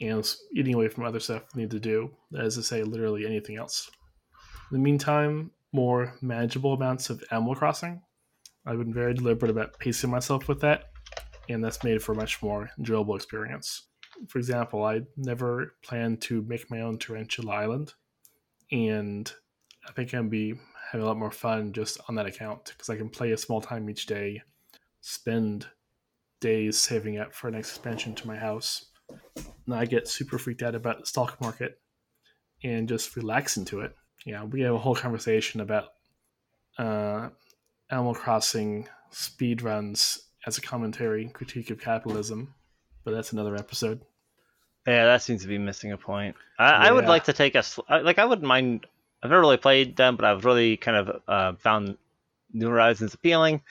and 0.00 0.34
eating 0.54 0.74
away 0.74 0.88
from 0.88 1.04
other 1.04 1.20
stuff 1.20 1.42
we 1.54 1.62
need 1.62 1.70
to 1.70 1.80
do, 1.80 2.10
as 2.38 2.54
to 2.54 2.62
say, 2.62 2.82
literally 2.82 3.26
anything 3.26 3.56
else. 3.56 3.90
In 4.70 4.76
the 4.76 4.82
meantime, 4.82 5.50
more 5.72 6.14
manageable 6.20 6.74
amounts 6.74 7.10
of 7.10 7.22
Animal 7.30 7.54
Crossing. 7.54 8.02
I've 8.66 8.78
been 8.78 8.94
very 8.94 9.14
deliberate 9.14 9.50
about 9.50 9.78
pacing 9.78 10.10
myself 10.10 10.48
with 10.48 10.60
that, 10.60 10.90
and 11.48 11.64
that's 11.64 11.84
made 11.84 12.02
for 12.02 12.12
a 12.12 12.16
much 12.16 12.42
more 12.42 12.70
enjoyable 12.78 13.16
experience. 13.16 13.88
For 14.28 14.38
example, 14.38 14.84
I 14.84 15.02
never 15.16 15.74
planned 15.82 16.20
to 16.22 16.42
make 16.42 16.70
my 16.70 16.82
own 16.82 16.98
Tarantula 16.98 17.52
Island, 17.52 17.94
and 18.70 19.32
I 19.88 19.92
think 19.92 20.12
I'm 20.12 20.28
be 20.28 20.54
having 20.90 21.04
a 21.04 21.08
lot 21.08 21.18
more 21.18 21.30
fun 21.30 21.72
just 21.72 21.98
on 22.08 22.14
that 22.16 22.26
account 22.26 22.66
because 22.66 22.90
I 22.90 22.96
can 22.96 23.08
play 23.08 23.32
a 23.32 23.38
small 23.38 23.60
time 23.60 23.88
each 23.88 24.06
day, 24.06 24.42
spend 25.00 25.66
days 26.40 26.78
saving 26.78 27.18
up 27.18 27.34
for 27.34 27.48
an 27.48 27.54
expansion 27.54 28.14
to 28.16 28.26
my 28.26 28.36
house, 28.36 28.87
and 29.68 29.74
I 29.74 29.84
get 29.84 30.08
super 30.08 30.38
freaked 30.38 30.62
out 30.62 30.74
about 30.74 31.00
the 31.00 31.06
stock 31.06 31.40
market 31.40 31.78
and 32.64 32.88
just 32.88 33.16
relax 33.16 33.56
into 33.56 33.80
it. 33.80 33.94
Yeah, 34.24 34.44
we 34.44 34.62
have 34.62 34.74
a 34.74 34.78
whole 34.78 34.94
conversation 34.94 35.60
about 35.60 35.90
uh, 36.78 37.28
Animal 37.90 38.14
Crossing 38.14 38.88
speed 39.10 39.62
runs 39.62 40.20
as 40.46 40.58
a 40.58 40.62
commentary 40.62 41.28
critique 41.28 41.70
of 41.70 41.80
capitalism, 41.80 42.54
but 43.04 43.12
that's 43.12 43.32
another 43.32 43.56
episode. 43.56 44.00
Yeah, 44.86 45.04
that 45.04 45.22
seems 45.22 45.42
to 45.42 45.48
be 45.48 45.58
missing 45.58 45.92
a 45.92 45.98
point. 45.98 46.34
I, 46.58 46.70
yeah. 46.70 46.88
I 46.88 46.92
would 46.92 47.06
like 47.06 47.24
to 47.24 47.32
take 47.32 47.54
a 47.54 47.62
like. 47.90 48.18
I 48.18 48.24
wouldn't 48.24 48.46
mind. 48.46 48.86
I've 49.22 49.30
never 49.30 49.40
really 49.40 49.56
played 49.56 49.96
them, 49.96 50.16
but 50.16 50.24
I've 50.24 50.44
really 50.44 50.76
kind 50.76 50.96
of 50.96 51.22
uh, 51.28 51.52
found 51.58 51.98
New 52.52 52.68
Horizons 52.68 53.14
appealing 53.14 53.62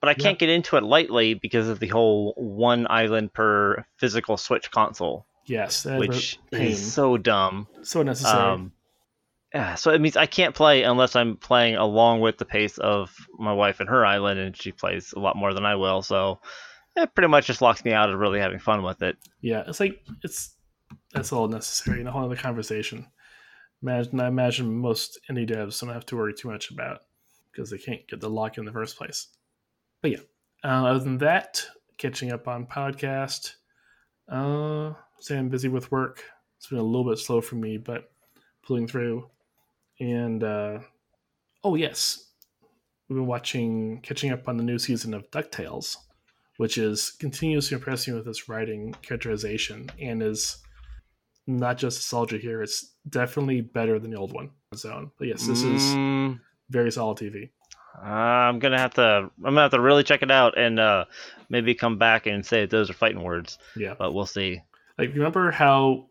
but 0.00 0.08
I 0.08 0.14
can't 0.14 0.38
get 0.38 0.48
into 0.48 0.76
it 0.76 0.82
lightly 0.82 1.34
because 1.34 1.68
of 1.68 1.80
the 1.80 1.88
whole 1.88 2.34
one 2.36 2.86
island 2.88 3.32
per 3.32 3.84
physical 3.96 4.36
Switch 4.36 4.70
console. 4.70 5.26
Yes, 5.46 5.84
which 5.84 6.38
is 6.52 6.92
so 6.92 7.16
dumb, 7.16 7.66
so 7.82 8.02
necessary. 8.02 8.42
Um, 8.42 8.72
Yeah, 9.54 9.76
so 9.76 9.90
it 9.92 10.00
means 10.00 10.16
I 10.16 10.26
can't 10.26 10.54
play 10.54 10.82
unless 10.82 11.16
I'm 11.16 11.36
playing 11.36 11.76
along 11.76 12.20
with 12.20 12.36
the 12.36 12.44
pace 12.44 12.76
of 12.76 13.14
my 13.38 13.52
wife 13.52 13.80
and 13.80 13.88
her 13.88 14.04
island, 14.04 14.38
and 14.38 14.54
she 14.54 14.72
plays 14.72 15.14
a 15.16 15.18
lot 15.18 15.36
more 15.36 15.54
than 15.54 15.64
I 15.64 15.76
will. 15.76 16.02
So 16.02 16.40
it 16.94 17.14
pretty 17.14 17.28
much 17.28 17.46
just 17.46 17.62
locks 17.62 17.82
me 17.84 17.92
out 17.92 18.10
of 18.10 18.18
really 18.18 18.40
having 18.40 18.58
fun 18.58 18.82
with 18.82 19.02
it. 19.02 19.16
Yeah, 19.40 19.64
it's 19.66 19.80
like 19.80 20.02
it's 20.22 20.54
that's 21.12 21.32
all 21.32 21.48
necessary 21.48 22.00
in 22.00 22.06
a 22.06 22.12
whole 22.12 22.26
other 22.26 22.36
conversation. 22.36 23.06
Imagine, 23.82 24.20
I 24.20 24.26
imagine 24.26 24.76
most 24.76 25.18
indie 25.30 25.48
devs 25.48 25.80
don't 25.80 25.90
have 25.90 26.06
to 26.06 26.16
worry 26.16 26.34
too 26.34 26.48
much 26.50 26.70
about 26.70 27.00
because 27.50 27.70
they 27.70 27.78
can't 27.78 28.06
get 28.08 28.20
the 28.20 28.28
lock 28.28 28.58
in 28.58 28.64
the 28.64 28.72
first 28.72 28.98
place. 28.98 29.28
But 30.02 30.10
yeah, 30.12 30.18
uh, 30.64 30.86
other 30.86 31.00
than 31.00 31.18
that, 31.18 31.66
catching 31.98 32.32
up 32.32 32.48
on 32.48 32.66
podcast. 32.66 33.54
Uh, 34.30 34.92
staying 35.18 35.48
busy 35.48 35.68
with 35.68 35.90
work. 35.90 36.22
It's 36.58 36.68
been 36.68 36.78
a 36.78 36.82
little 36.82 37.08
bit 37.10 37.18
slow 37.18 37.40
for 37.40 37.56
me, 37.56 37.78
but 37.78 38.10
pulling 38.62 38.86
through. 38.86 39.28
And 40.00 40.44
uh, 40.44 40.80
oh 41.64 41.74
yes, 41.74 42.32
we've 43.08 43.16
been 43.16 43.26
watching, 43.26 44.00
catching 44.02 44.30
up 44.30 44.48
on 44.48 44.56
the 44.56 44.62
new 44.62 44.78
season 44.78 45.14
of 45.14 45.30
Ducktales, 45.30 45.96
which 46.58 46.78
is 46.78 47.10
continues 47.10 47.68
to 47.68 47.76
impress 47.76 48.06
me 48.06 48.14
with 48.14 48.28
its 48.28 48.48
writing, 48.48 48.94
characterization, 49.02 49.90
and 50.00 50.22
is 50.22 50.58
not 51.46 51.78
just 51.78 51.98
nostalgia 51.98 52.38
here. 52.38 52.62
It's 52.62 52.94
definitely 53.08 53.62
better 53.62 53.98
than 53.98 54.10
the 54.10 54.18
old 54.18 54.32
one. 54.32 54.50
Zone, 54.74 55.10
but 55.18 55.28
yes, 55.28 55.46
this 55.46 55.64
is 55.64 55.96
Mm, 55.96 56.40
very 56.68 56.92
solid 56.92 57.16
TV. 57.16 57.48
I'm 58.02 58.58
gonna 58.58 58.78
have 58.78 58.94
to. 58.94 59.02
I'm 59.38 59.42
gonna 59.42 59.62
have 59.62 59.70
to 59.72 59.80
really 59.80 60.04
check 60.04 60.22
it 60.22 60.30
out 60.30 60.56
and 60.58 60.78
uh, 60.78 61.04
maybe 61.48 61.74
come 61.74 61.98
back 61.98 62.26
and 62.26 62.44
say 62.44 62.62
that 62.62 62.70
those 62.70 62.90
are 62.90 62.94
fighting 62.94 63.22
words. 63.22 63.58
Yeah, 63.76 63.94
But 63.98 64.12
we'll 64.14 64.26
see. 64.26 64.60
like 64.98 65.12
remember 65.14 65.50
how 65.50 66.06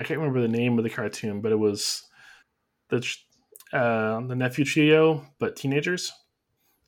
I 0.00 0.04
can't 0.04 0.20
remember 0.20 0.40
the 0.40 0.48
name 0.48 0.78
of 0.78 0.84
the 0.84 0.90
cartoon, 0.90 1.40
but 1.40 1.52
it 1.52 1.58
was 1.58 2.02
the 2.90 2.98
uh, 3.72 4.20
the 4.26 4.34
nephew 4.36 4.64
trio, 4.64 5.24
but 5.38 5.56
teenagers. 5.56 6.12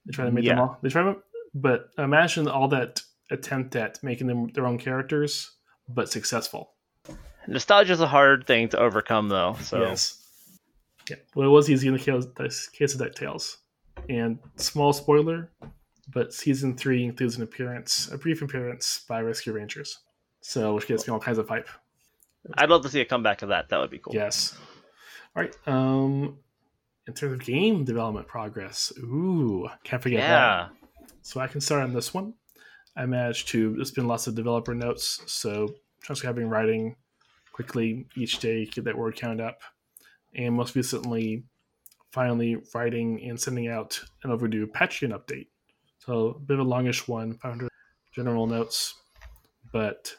They 0.07 0.13
try 0.13 0.25
to 0.25 0.31
make 0.31 0.45
them 0.45 0.59
all. 0.59 0.79
They 0.83 0.89
try 0.89 1.03
to, 1.03 1.17
but 1.55 1.91
imagine 1.99 2.49
all 2.49 2.69
that 2.69 3.03
attempt 3.31 3.77
at 3.77 4.03
making 4.03 4.27
them 4.27 4.49
their 4.55 4.67
own 4.67 4.79
characters, 4.79 5.51
but 5.89 6.09
successful. 6.09 6.73
Nostalgia 7.47 7.93
is 7.93 8.01
a 8.01 8.07
hard 8.07 8.47
thing 8.47 8.69
to 8.71 8.79
overcome, 8.79 9.29
though. 9.29 9.57
So 9.63 9.81
Yes. 9.83 10.23
Yeah. 11.11 11.17
Well, 11.35 11.49
it 11.49 11.51
was 11.51 11.71
easy 11.71 11.89
in 11.89 11.95
the 11.95 11.99
case, 11.99 12.25
the 12.37 12.67
case 12.73 12.95
of 12.95 13.01
DuckTales. 13.01 13.57
And 14.09 14.39
small 14.57 14.93
spoiler, 14.93 15.51
but 16.13 16.33
season 16.33 16.77
three 16.77 17.05
includes 17.05 17.37
an 17.37 17.43
appearance, 17.43 18.09
a 18.11 18.19
brief 18.19 18.43
appearance 18.43 19.05
by 19.09 19.21
Rescue 19.21 19.53
Rangers. 19.53 19.99
So, 20.41 20.75
which 20.75 20.87
gets 20.87 21.07
me 21.07 21.13
all 21.13 21.21
kinds 21.21 21.39
of 21.39 21.49
hype. 21.49 21.69
I'd 22.55 22.71
love 22.71 22.83
to 22.83 22.89
see 22.89 23.01
a 23.01 23.05
comeback 23.05 23.43
of 23.43 23.51
that. 23.51 23.69
That 23.69 23.81
would 23.81 23.91
be 23.91 23.99
cool. 23.99 24.15
Yes. 24.15 24.57
All 25.37 25.43
right. 25.43 25.55
Um, 25.67 26.39
in 27.07 27.15
terms 27.15 27.35
of 27.35 27.41
game 27.41 27.85
development 27.85 28.27
progress, 28.27 28.93
ooh, 28.99 29.69
can't 29.85 30.03
forget 30.03 30.21
that. 30.21 30.29
Yeah. 30.29 30.69
So 31.23 31.41
I 31.41 31.47
can 31.47 31.61
start 31.61 31.83
on 31.83 31.93
this 31.93 32.15
one. 32.15 32.35
I 32.97 33.07
managed 33.07 33.49
to. 33.49 33.75
There's 33.75 33.91
been 33.91 34.09
lots 34.09 34.27
of 34.27 34.35
developer 34.35 34.75
notes, 34.75 35.21
so 35.27 35.75
just 36.07 36.23
having 36.23 36.49
writing 36.49 36.97
quickly 37.53 38.07
each 38.17 38.39
day, 38.39 38.65
get 38.65 38.85
that 38.85 38.97
word 38.97 39.17
count 39.17 39.41
up, 39.41 39.61
and 40.35 40.55
most 40.55 40.75
recently, 40.75 41.45
finally 42.11 42.57
writing 42.75 43.23
and 43.29 43.39
sending 43.39 43.69
out 43.69 44.01
an 44.25 44.31
overdue 44.31 44.67
Patreon 44.67 45.13
update. 45.13 45.49
So 45.99 46.29
a 46.29 46.39
bit 46.39 46.59
of 46.59 46.67
a 46.67 46.69
longish 46.69 47.07
one, 47.07 47.35
500 47.35 47.69
general 48.15 48.47
notes, 48.47 48.95
but 49.73 50.15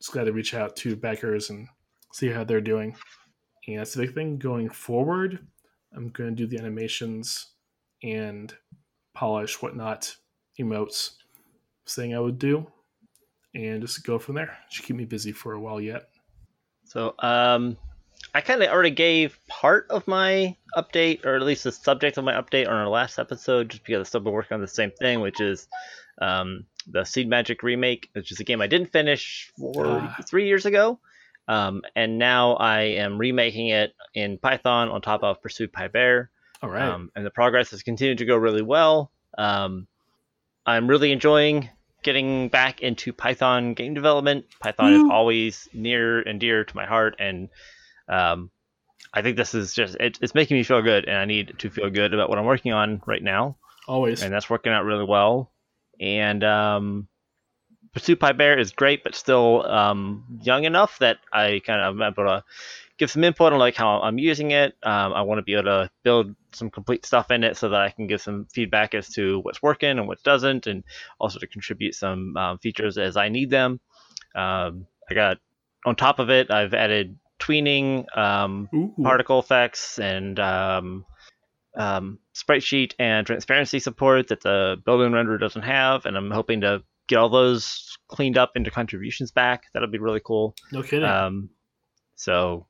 just 0.00 0.12
glad 0.12 0.24
to 0.24 0.32
reach 0.32 0.54
out 0.54 0.76
to 0.76 0.96
backers 0.96 1.50
and 1.50 1.68
see 2.12 2.28
how 2.28 2.44
they're 2.44 2.60
doing. 2.60 2.94
And 3.66 3.78
that's 3.78 3.94
the 3.94 4.02
big 4.02 4.14
thing 4.14 4.38
going 4.38 4.68
forward. 4.68 5.46
I'm 5.94 6.10
going 6.10 6.30
to 6.30 6.36
do 6.36 6.46
the 6.46 6.58
animations 6.58 7.52
and 8.02 8.54
polish 9.14 9.62
whatnot 9.62 10.14
emotes 10.60 11.16
thing 11.88 12.14
I 12.14 12.20
would 12.20 12.38
do, 12.38 12.66
and 13.54 13.80
just 13.80 14.04
go 14.04 14.18
from 14.18 14.34
there. 14.34 14.56
Should 14.70 14.84
keep 14.84 14.96
me 14.96 15.04
busy 15.04 15.32
for 15.32 15.52
a 15.52 15.60
while 15.60 15.80
yet. 15.80 16.08
So, 16.84 17.14
um, 17.20 17.76
I 18.34 18.40
kind 18.40 18.62
of 18.62 18.68
already 18.68 18.90
gave 18.90 19.38
part 19.48 19.86
of 19.90 20.06
my 20.08 20.56
update, 20.76 21.24
or 21.24 21.36
at 21.36 21.42
least 21.42 21.64
the 21.64 21.72
subject 21.72 22.18
of 22.18 22.24
my 22.24 22.34
update, 22.34 22.66
on 22.66 22.74
our 22.74 22.88
last 22.88 23.18
episode, 23.18 23.68
just 23.70 23.84
because 23.84 24.00
I've 24.00 24.08
still 24.08 24.20
been 24.20 24.32
working 24.32 24.56
on 24.56 24.60
the 24.60 24.66
same 24.68 24.90
thing, 24.90 25.20
which 25.20 25.40
is 25.40 25.68
um, 26.20 26.64
the 26.88 27.04
Seed 27.04 27.28
Magic 27.28 27.62
remake, 27.62 28.08
which 28.12 28.32
is 28.32 28.40
a 28.40 28.44
game 28.44 28.60
I 28.60 28.66
didn't 28.66 28.90
finish 28.92 29.52
four, 29.56 29.86
Ah. 29.86 30.16
three 30.28 30.46
years 30.48 30.66
ago. 30.66 30.98
Um, 31.46 31.82
and 31.94 32.18
now 32.18 32.54
I 32.54 32.80
am 32.80 33.18
remaking 33.18 33.68
it 33.68 33.94
in 34.14 34.38
Python 34.38 34.88
on 34.88 35.00
top 35.02 35.22
of 35.22 35.40
PursuedPyBear. 35.42 36.28
All 36.62 36.70
right. 36.70 36.82
Um, 36.88 37.10
and 37.14 37.24
the 37.24 37.30
progress 37.30 37.70
has 37.70 37.82
continued 37.82 38.18
to 38.18 38.24
go 38.24 38.36
really 38.36 38.62
well. 38.62 39.10
Um, 39.36 39.86
I'm 40.66 40.88
really 40.88 41.12
enjoying 41.12 41.68
getting 42.02 42.48
back 42.48 42.80
into 42.80 43.12
Python 43.12 43.74
game 43.74 43.92
development. 43.94 44.46
Python 44.60 44.92
is 44.94 45.02
always 45.10 45.68
near 45.74 46.20
and 46.20 46.40
dear 46.40 46.64
to 46.64 46.76
my 46.76 46.86
heart, 46.86 47.16
and 47.18 47.48
um, 48.08 48.50
I 49.12 49.22
think 49.22 49.36
this 49.36 49.54
is 49.54 49.74
just 49.74 49.96
it, 50.00 50.18
it's 50.20 50.34
making 50.34 50.56
me 50.56 50.62
feel 50.62 50.82
good, 50.82 51.06
and 51.06 51.16
I 51.16 51.24
need 51.24 51.58
to 51.58 51.70
feel 51.70 51.90
good 51.90 52.14
about 52.14 52.28
what 52.28 52.38
I'm 52.38 52.44
working 52.44 52.72
on 52.72 53.02
right 53.06 53.22
now, 53.22 53.56
Always. 53.86 54.22
and 54.22 54.32
that's 54.32 54.50
working 54.50 54.72
out 54.72 54.84
really 54.84 55.04
well. 55.04 55.52
And 56.00 56.42
um, 56.42 57.08
PursuedPyBear 57.94 58.58
is 58.58 58.72
great, 58.72 59.04
but 59.04 59.14
still 59.14 59.64
um, 59.66 60.24
young 60.42 60.64
enough 60.64 60.98
that 60.98 61.18
I 61.32 61.60
kind 61.64 61.80
of 61.80 61.94
am 61.94 62.02
able 62.02 62.24
to 62.24 62.44
give 62.98 63.10
some 63.10 63.24
input 63.24 63.52
on 63.52 63.58
like 63.58 63.76
how 63.76 64.00
I'm 64.00 64.18
using 64.18 64.50
it. 64.50 64.76
Um, 64.82 65.12
I 65.12 65.22
want 65.22 65.38
to 65.38 65.42
be 65.42 65.54
able 65.54 65.64
to 65.64 65.90
build 66.02 66.34
some 66.52 66.70
complete 66.70 67.04
stuff 67.04 67.30
in 67.30 67.44
it 67.44 67.56
so 67.56 67.68
that 67.68 67.80
I 67.80 67.90
can 67.90 68.06
give 68.06 68.20
some 68.20 68.46
feedback 68.52 68.94
as 68.94 69.08
to 69.10 69.40
what's 69.40 69.62
working 69.62 69.98
and 69.98 70.08
what 70.08 70.22
doesn't, 70.22 70.66
and 70.66 70.82
also 71.20 71.38
to 71.38 71.46
contribute 71.46 71.94
some 71.94 72.36
um, 72.36 72.58
features 72.58 72.98
as 72.98 73.16
I 73.16 73.28
need 73.28 73.50
them. 73.50 73.80
Um, 74.34 74.86
I 75.08 75.14
got 75.14 75.38
on 75.86 75.94
top 75.94 76.18
of 76.18 76.30
it, 76.30 76.50
I've 76.50 76.74
added 76.74 77.16
tweening, 77.38 78.06
um, 78.16 78.68
particle 79.02 79.38
effects, 79.38 79.98
and 79.98 80.38
um, 80.38 81.04
um, 81.76 82.18
sprite 82.32 82.62
sheet 82.62 82.94
and 82.98 83.26
transparency 83.26 83.78
support 83.78 84.28
that 84.28 84.42
the 84.42 84.80
building 84.84 85.12
renderer 85.12 85.40
doesn't 85.40 85.62
have, 85.62 86.06
and 86.06 86.16
I'm 86.16 86.30
hoping 86.30 86.60
to 86.62 86.82
get 87.06 87.18
all 87.18 87.28
those 87.28 87.98
cleaned 88.08 88.38
up 88.38 88.52
into 88.56 88.70
contributions 88.70 89.30
back. 89.30 89.64
That'll 89.72 89.88
be 89.88 89.98
really 89.98 90.20
cool. 90.20 90.54
No 90.72 90.82
kidding. 90.82 91.08
Um, 91.08 91.50
so 92.14 92.66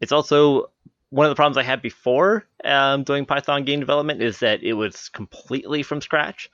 it's 0.00 0.12
also 0.12 0.70
one 1.10 1.26
of 1.26 1.30
the 1.30 1.36
problems 1.36 1.58
I 1.58 1.62
had 1.62 1.82
before 1.82 2.46
um, 2.64 3.04
doing 3.04 3.26
Python 3.26 3.64
game 3.64 3.80
development 3.80 4.22
is 4.22 4.38
that 4.38 4.62
it 4.62 4.72
was 4.72 5.10
completely 5.10 5.82
from 5.82 6.00
scratch. 6.00 6.50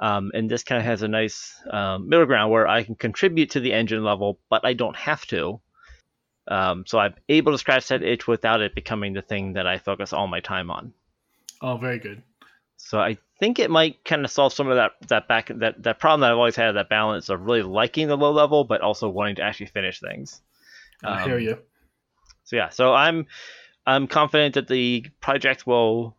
Um, 0.00 0.30
and 0.34 0.50
this 0.50 0.64
kind 0.64 0.78
of 0.78 0.86
has 0.86 1.02
a 1.02 1.08
nice 1.08 1.54
um, 1.70 2.08
middle 2.08 2.24
ground 2.24 2.50
where 2.50 2.66
I 2.66 2.82
can 2.82 2.94
contribute 2.94 3.50
to 3.50 3.60
the 3.60 3.72
engine 3.72 4.02
level, 4.02 4.38
but 4.48 4.64
I 4.64 4.72
don't 4.72 4.96
have 4.96 5.26
to. 5.26 5.60
Um, 6.50 6.84
so 6.86 6.98
I'm 6.98 7.14
able 7.28 7.52
to 7.52 7.58
scratch 7.58 7.88
that 7.88 8.02
itch 8.02 8.26
without 8.26 8.60
it 8.60 8.74
becoming 8.74 9.12
the 9.12 9.22
thing 9.22 9.52
that 9.54 9.66
I 9.66 9.78
focus 9.78 10.12
all 10.12 10.26
my 10.26 10.40
time 10.40 10.70
on. 10.70 10.92
oh, 11.62 11.76
very 11.76 11.98
good. 11.98 12.22
So 12.76 12.98
I 12.98 13.18
think 13.38 13.58
it 13.58 13.70
might 13.70 14.04
kind 14.04 14.24
of 14.24 14.30
solve 14.30 14.52
some 14.52 14.68
of 14.68 14.76
that 14.76 14.92
that 15.08 15.28
back 15.28 15.50
that 15.54 15.82
that 15.82 16.00
problem 16.00 16.20
that 16.20 16.30
I've 16.32 16.38
always 16.38 16.56
had 16.56 16.72
that 16.72 16.88
balance 16.88 17.28
of 17.28 17.42
really 17.42 17.62
liking 17.62 18.08
the 18.08 18.16
low 18.16 18.32
level, 18.32 18.64
but 18.64 18.80
also 18.80 19.08
wanting 19.08 19.36
to 19.36 19.42
actually 19.42 19.66
finish 19.66 20.00
things. 20.00 20.40
I 21.04 21.22
Um, 21.22 21.28
hear 21.28 21.38
you. 21.38 21.58
So 22.44 22.56
yeah, 22.56 22.70
so 22.70 22.94
I'm 22.94 23.26
I'm 23.86 24.06
confident 24.08 24.54
that 24.54 24.66
the 24.66 25.06
project 25.20 25.66
will 25.66 26.16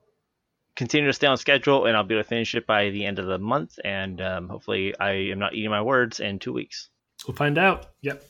continue 0.76 1.08
to 1.08 1.14
stay 1.14 1.28
on 1.28 1.38
schedule, 1.38 1.86
and 1.86 1.98
I'll 1.98 2.04
be 2.04 2.16
able 2.16 2.24
to 2.24 2.30
finish 2.30 2.56
it 2.56 2.66
by 2.66 2.90
the 2.92 3.06
end 3.06 3.20
of 3.20 3.26
the 3.26 3.38
month, 3.38 3.80
and 3.84 4.22
um, 4.22 4.48
hopefully 4.48 4.94
I 5.00 5.12
am 5.32 5.40
not 5.40 5.54
eating 5.54 5.72
my 5.72 5.82
words 5.82 6.20
in 6.20 6.40
two 6.40 6.54
weeks. 6.54 6.90
We'll 7.28 7.36
find 7.36 7.58
out. 7.58 7.88
Yep. 8.02 8.24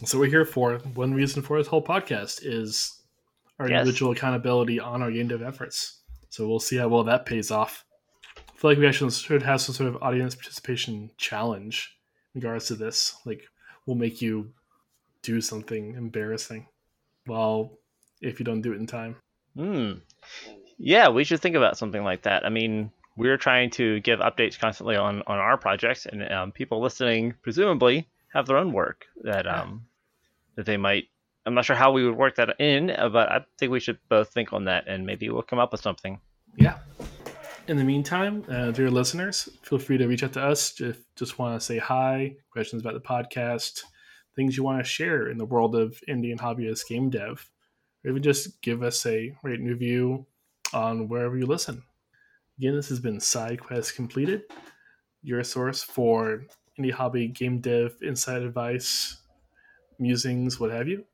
What 0.00 0.14
we're 0.14 0.26
here 0.26 0.44
for. 0.44 0.78
One 0.94 1.14
reason 1.14 1.42
for 1.42 1.58
this 1.58 1.66
whole 1.68 1.82
podcast 1.82 2.40
is 2.42 3.02
our 3.58 3.68
Yes. 3.68 3.80
individual 3.80 4.12
accountability 4.12 4.78
on 4.78 5.02
our 5.02 5.10
game 5.10 5.28
dev 5.28 5.42
efforts. 5.42 6.02
So 6.28 6.46
we'll 6.46 6.60
see 6.60 6.76
how 6.76 6.88
well 6.88 7.04
that 7.04 7.24
pays 7.24 7.50
off. 7.50 7.84
I 8.36 8.58
feel 8.58 8.70
like 8.70 8.78
we 8.78 8.86
actually 8.86 9.10
should 9.10 9.42
have 9.42 9.60
some 9.60 9.74
sort 9.74 9.88
of 9.88 10.02
audience 10.02 10.34
participation 10.34 11.10
challenge 11.16 11.96
in 12.34 12.40
regards 12.40 12.66
to 12.66 12.74
this. 12.74 13.16
Like, 13.24 13.42
we'll 13.86 13.96
make 13.96 14.20
you 14.20 14.52
do 15.22 15.40
something 15.40 15.94
embarrassing. 15.94 16.66
Well, 17.26 17.78
if 18.20 18.38
you 18.38 18.44
don't 18.44 18.60
do 18.62 18.72
it 18.72 18.78
in 18.80 18.86
time. 18.86 19.16
Hmm. 19.56 19.92
Yeah, 20.78 21.08
we 21.08 21.24
should 21.24 21.40
think 21.40 21.56
about 21.56 21.78
something 21.78 22.04
like 22.04 22.22
that. 22.22 22.44
I 22.44 22.50
mean, 22.50 22.92
we're 23.16 23.38
trying 23.38 23.70
to 23.70 24.00
give 24.00 24.20
updates 24.20 24.58
constantly 24.58 24.96
on 24.96 25.22
on 25.26 25.38
our 25.38 25.56
projects, 25.56 26.04
and 26.04 26.30
um, 26.30 26.52
people 26.52 26.82
listening 26.82 27.32
presumably 27.42 28.06
have 28.36 28.46
their 28.46 28.58
own 28.58 28.72
work 28.72 29.06
that 29.22 29.46
um 29.46 29.86
that 30.56 30.66
they 30.66 30.76
might. 30.76 31.04
I'm 31.44 31.54
not 31.54 31.64
sure 31.64 31.76
how 31.76 31.92
we 31.92 32.04
would 32.04 32.16
work 32.16 32.36
that 32.36 32.60
in, 32.60 32.90
uh, 32.90 33.08
but 33.08 33.30
I 33.30 33.44
think 33.58 33.70
we 33.70 33.78
should 33.78 33.98
both 34.08 34.30
think 34.30 34.52
on 34.52 34.64
that, 34.64 34.88
and 34.88 35.06
maybe 35.06 35.28
we'll 35.28 35.42
come 35.42 35.60
up 35.60 35.70
with 35.70 35.80
something. 35.80 36.18
Yeah. 36.56 36.78
In 37.68 37.76
the 37.76 37.84
meantime, 37.84 38.44
uh, 38.48 38.70
dear 38.72 38.90
listeners, 38.90 39.48
feel 39.62 39.78
free 39.78 39.98
to 39.98 40.06
reach 40.06 40.22
out 40.24 40.32
to 40.34 40.42
us 40.42 40.80
if 40.80 40.98
just 41.14 41.38
want 41.38 41.58
to 41.58 41.64
say 41.64 41.78
hi, 41.78 42.36
questions 42.50 42.82
about 42.82 42.94
the 42.94 43.00
podcast, 43.00 43.82
things 44.34 44.56
you 44.56 44.64
want 44.64 44.78
to 44.78 44.88
share 44.88 45.28
in 45.28 45.38
the 45.38 45.44
world 45.44 45.74
of 45.74 46.00
indie 46.08 46.30
and 46.30 46.40
hobbyist 46.40 46.88
game 46.88 47.10
dev, 47.10 47.48
or 48.04 48.10
even 48.10 48.22
just 48.22 48.60
give 48.62 48.82
us 48.82 49.04
a 49.06 49.32
rate 49.42 49.60
and 49.60 49.68
review 49.68 50.26
on 50.72 51.08
wherever 51.08 51.36
you 51.36 51.46
listen. 51.46 51.82
Again, 52.58 52.74
this 52.74 52.88
has 52.88 53.00
been 53.00 53.20
Side 53.20 53.60
Quest 53.60 53.94
Completed, 53.94 54.42
your 55.22 55.44
source 55.44 55.82
for 55.82 56.44
indie 56.78 56.92
hobby 56.92 57.28
game 57.28 57.60
dev 57.60 57.96
inside 58.02 58.42
advice, 58.42 59.18
musings, 59.98 60.60
what 60.60 60.70
have 60.70 60.88
you. 60.88 61.04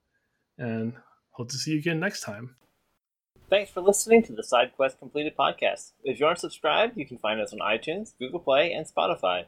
And 0.59 0.95
hope 1.31 1.51
to 1.51 1.57
see 1.57 1.73
you 1.73 1.79
again 1.79 2.01
next 2.01 2.21
time. 2.21 2.57
Thanks 3.51 3.71
for 3.71 3.81
listening 3.81 4.23
to 4.25 4.33
the 4.33 4.43
Side 4.43 4.73
Quest 4.75 4.99
Completed 4.99 5.37
podcast. 5.37 5.93
If 6.05 6.19
you 6.19 6.27
aren't 6.27 6.39
subscribed, 6.39 6.97
you 6.97 7.07
can 7.07 7.19
find 7.19 7.41
us 7.41 7.53
on 7.53 7.59
iTunes, 7.59 8.13
Google 8.19 8.41
Play, 8.41 8.73
and 8.73 8.87
Spotify. 8.87 9.45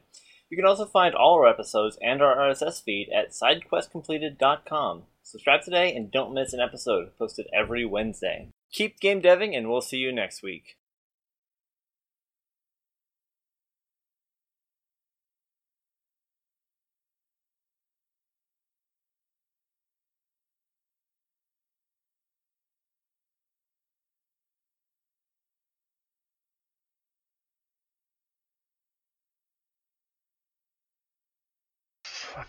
You 0.50 0.56
can 0.58 0.66
also 0.66 0.84
find 0.84 1.14
all 1.14 1.36
our 1.36 1.48
episodes 1.48 1.98
and 2.02 2.20
our 2.20 2.36
RSS 2.36 2.82
feed 2.82 3.08
at 3.08 3.30
sidequestcompleted.com. 3.30 5.04
Subscribe 5.22 5.62
today 5.62 5.94
and 5.96 6.12
don't 6.12 6.34
miss 6.34 6.52
an 6.52 6.60
episode 6.60 7.16
posted 7.18 7.46
every 7.52 7.86
Wednesday. 7.86 8.50
Keep 8.72 9.00
game 9.00 9.22
deving, 9.22 9.56
and 9.56 9.70
we'll 9.70 9.80
see 9.80 9.96
you 9.96 10.12
next 10.12 10.42
week. 10.42 10.76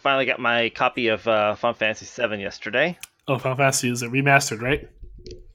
Finally 0.06 0.28
got 0.28 0.40
my 0.40 0.70
copy 0.70 1.08
of 1.08 1.28
uh, 1.28 1.56
Final 1.56 1.74
Fantasy 1.74 2.06
VII 2.06 2.40
yesterday. 2.40 2.96
Oh, 3.28 3.40
Final 3.40 3.58
Fantasy 3.58 3.90
is 3.90 4.04
it 4.04 4.12
remastered, 4.12 4.62
right? 4.62 4.88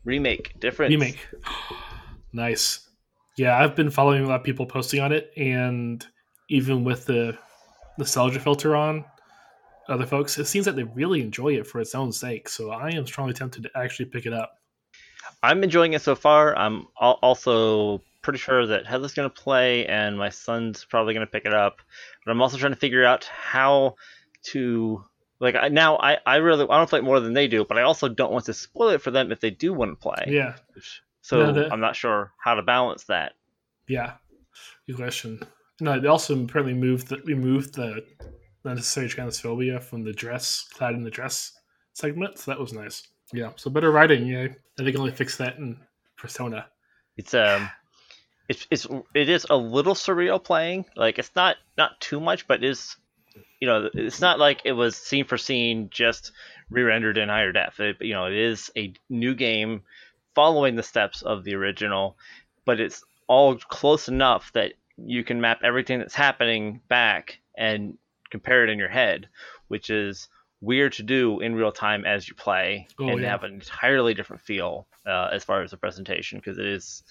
Remake, 0.04 0.58
different 0.58 0.90
remake. 0.90 1.24
nice. 2.32 2.88
Yeah, 3.36 3.56
I've 3.56 3.76
been 3.76 3.90
following 3.90 4.24
a 4.24 4.26
lot 4.26 4.40
of 4.40 4.44
people 4.44 4.66
posting 4.66 4.98
on 4.98 5.12
it, 5.12 5.30
and 5.36 6.04
even 6.48 6.82
with 6.82 7.06
the 7.06 7.38
nostalgia 7.96 8.40
filter 8.40 8.74
on, 8.74 9.04
other 9.88 10.04
folks, 10.04 10.36
it 10.36 10.46
seems 10.46 10.64
that 10.64 10.74
they 10.74 10.82
really 10.82 11.20
enjoy 11.20 11.54
it 11.54 11.64
for 11.64 11.80
its 11.80 11.94
own 11.94 12.10
sake. 12.10 12.48
So 12.48 12.72
I 12.72 12.88
am 12.90 13.06
strongly 13.06 13.34
tempted 13.34 13.62
to 13.62 13.70
actually 13.76 14.06
pick 14.06 14.26
it 14.26 14.32
up. 14.32 14.58
I'm 15.44 15.62
enjoying 15.62 15.92
it 15.92 16.02
so 16.02 16.16
far. 16.16 16.58
I'm 16.58 16.88
also 16.96 18.02
pretty 18.22 18.40
sure 18.40 18.66
that 18.66 18.84
Heather's 18.84 19.14
going 19.14 19.30
to 19.30 19.42
play, 19.42 19.86
and 19.86 20.18
my 20.18 20.28
son's 20.28 20.84
probably 20.84 21.14
going 21.14 21.24
to 21.24 21.30
pick 21.30 21.44
it 21.44 21.54
up. 21.54 21.82
But 22.24 22.32
I'm 22.32 22.42
also 22.42 22.56
trying 22.56 22.72
to 22.72 22.78
figure 22.78 23.04
out 23.04 23.26
how 23.26 23.94
to 24.44 25.04
like 25.40 25.54
I, 25.54 25.68
now 25.68 25.96
I, 25.96 26.18
I 26.26 26.36
really 26.36 26.66
I 26.68 26.76
don't 26.76 26.90
play 26.90 27.00
more 27.00 27.20
than 27.20 27.32
they 27.32 27.48
do, 27.48 27.64
but 27.64 27.78
I 27.78 27.82
also 27.82 28.08
don't 28.08 28.32
want 28.32 28.44
to 28.46 28.54
spoil 28.54 28.90
it 28.90 29.02
for 29.02 29.10
them 29.10 29.32
if 29.32 29.40
they 29.40 29.50
do 29.50 29.72
want 29.72 29.92
to 29.92 29.96
play. 29.96 30.26
Yeah. 30.28 30.54
So 31.22 31.46
no, 31.46 31.52
the, 31.52 31.72
I'm 31.72 31.80
not 31.80 31.96
sure 31.96 32.32
how 32.42 32.54
to 32.54 32.62
balance 32.62 33.04
that. 33.04 33.32
Yeah. 33.88 34.14
Good 34.86 34.96
question. 34.96 35.40
No, 35.80 35.98
they 35.98 36.08
also 36.08 36.38
apparently 36.42 36.74
moved 36.74 37.08
the 37.08 37.18
removed 37.24 37.74
the 37.74 38.04
necessary 38.64 39.08
transphobia 39.08 39.82
from 39.82 40.04
the 40.04 40.12
dress 40.12 40.68
clad 40.74 40.94
in 40.94 41.02
the 41.02 41.10
dress 41.10 41.52
segment, 41.94 42.38
so 42.38 42.50
that 42.50 42.60
was 42.60 42.72
nice. 42.72 43.06
Yeah. 43.32 43.50
So 43.56 43.70
better 43.70 43.90
writing, 43.90 44.26
yeah. 44.26 44.48
I 44.78 44.84
think 44.84 44.96
only 44.96 45.12
fix 45.12 45.36
that 45.38 45.56
in 45.56 45.78
Persona. 46.18 46.66
It's 47.16 47.32
um 47.32 47.70
it's 48.48 48.66
it's 48.70 48.86
it 49.14 49.28
is 49.28 49.46
a 49.48 49.56
little 49.56 49.94
surreal 49.94 50.42
playing. 50.42 50.84
Like 50.96 51.18
it's 51.18 51.30
not 51.34 51.56
not 51.78 52.00
too 52.00 52.20
much, 52.20 52.46
but 52.46 52.62
it 52.62 52.70
is 52.70 52.96
you 53.60 53.68
know, 53.68 53.90
it's 53.94 54.20
not 54.20 54.38
like 54.38 54.62
it 54.64 54.72
was 54.72 54.96
scene 54.96 55.24
for 55.24 55.36
scene 55.36 55.88
just 55.90 56.32
re-rendered 56.70 57.18
in 57.18 57.28
higher 57.28 57.52
def. 57.52 57.78
It, 57.78 57.96
you 58.00 58.14
know, 58.14 58.26
it 58.26 58.34
is 58.34 58.70
a 58.76 58.92
new 59.08 59.34
game 59.34 59.82
following 60.34 60.76
the 60.76 60.82
steps 60.82 61.22
of 61.22 61.44
the 61.44 61.54
original, 61.54 62.16
but 62.64 62.80
it's 62.80 63.04
all 63.26 63.56
close 63.56 64.08
enough 64.08 64.50
that 64.54 64.72
you 64.96 65.24
can 65.24 65.40
map 65.40 65.60
everything 65.62 65.98
that's 65.98 66.14
happening 66.14 66.80
back 66.88 67.38
and 67.56 67.98
compare 68.30 68.64
it 68.64 68.70
in 68.70 68.78
your 68.78 68.88
head, 68.88 69.28
which 69.68 69.90
is 69.90 70.28
weird 70.62 70.92
to 70.92 71.02
do 71.02 71.40
in 71.40 71.54
real 71.54 71.72
time 71.72 72.04
as 72.04 72.28
you 72.28 72.34
play 72.34 72.86
oh, 72.98 73.08
and 73.08 73.20
yeah. 73.20 73.30
have 73.30 73.44
an 73.44 73.54
entirely 73.54 74.14
different 74.14 74.42
feel 74.42 74.86
uh, 75.06 75.28
as 75.32 75.42
far 75.42 75.62
as 75.62 75.70
the 75.70 75.76
presentation 75.76 76.38
because 76.38 76.58
it 76.58 76.66
is 76.66 77.02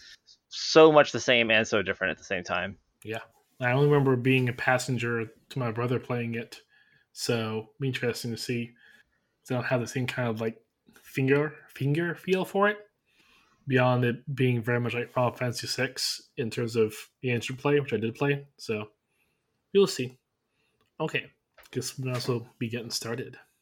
so 0.50 0.92
much 0.92 1.12
the 1.12 1.20
same 1.20 1.50
and 1.52 1.68
so 1.68 1.82
different 1.82 2.12
at 2.12 2.18
the 2.18 2.24
same 2.24 2.44
time. 2.44 2.78
Yeah. 3.04 3.20
I 3.62 3.72
only 3.72 3.88
remember 3.88 4.16
being 4.16 4.50
a 4.50 4.54
passenger 4.54 5.26
to 5.50 5.60
my 5.60 5.72
brother 5.72 6.00
playing 6.00 6.36
it, 6.36 6.62
so 7.12 7.70
be 7.80 7.88
interesting 7.88 8.32
to 8.32 8.38
see. 8.38 8.72
They 9.48 9.56
don't 9.56 9.66
have 9.66 9.82
the 9.82 9.88
same 9.88 10.08
kind 10.08 10.30
of 10.30 10.40
like 10.42 10.58
finger 11.02 11.56
finger 11.68 12.16
feel 12.16 12.46
for 12.46 12.70
it, 12.70 12.78
beyond 13.68 14.06
it 14.06 14.36
being 14.36 14.62
very 14.62 14.80
much 14.80 14.94
like 14.94 15.12
Final 15.12 15.32
Fantasy 15.32 15.68
VI 15.68 15.94
in 16.38 16.50
terms 16.50 16.76
of 16.76 16.94
the 17.22 17.32
answer 17.32 17.54
play, 17.54 17.80
which 17.80 17.94
I 17.94 17.98
did 17.98 18.16
play. 18.16 18.48
So 18.58 18.90
we'll 19.74 19.88
see. 19.88 20.18
Okay, 21.00 21.26
guess 21.72 21.98
we'll 21.98 22.14
also 22.14 22.48
be 22.60 22.70
getting 22.70 22.92
started. 22.92 23.38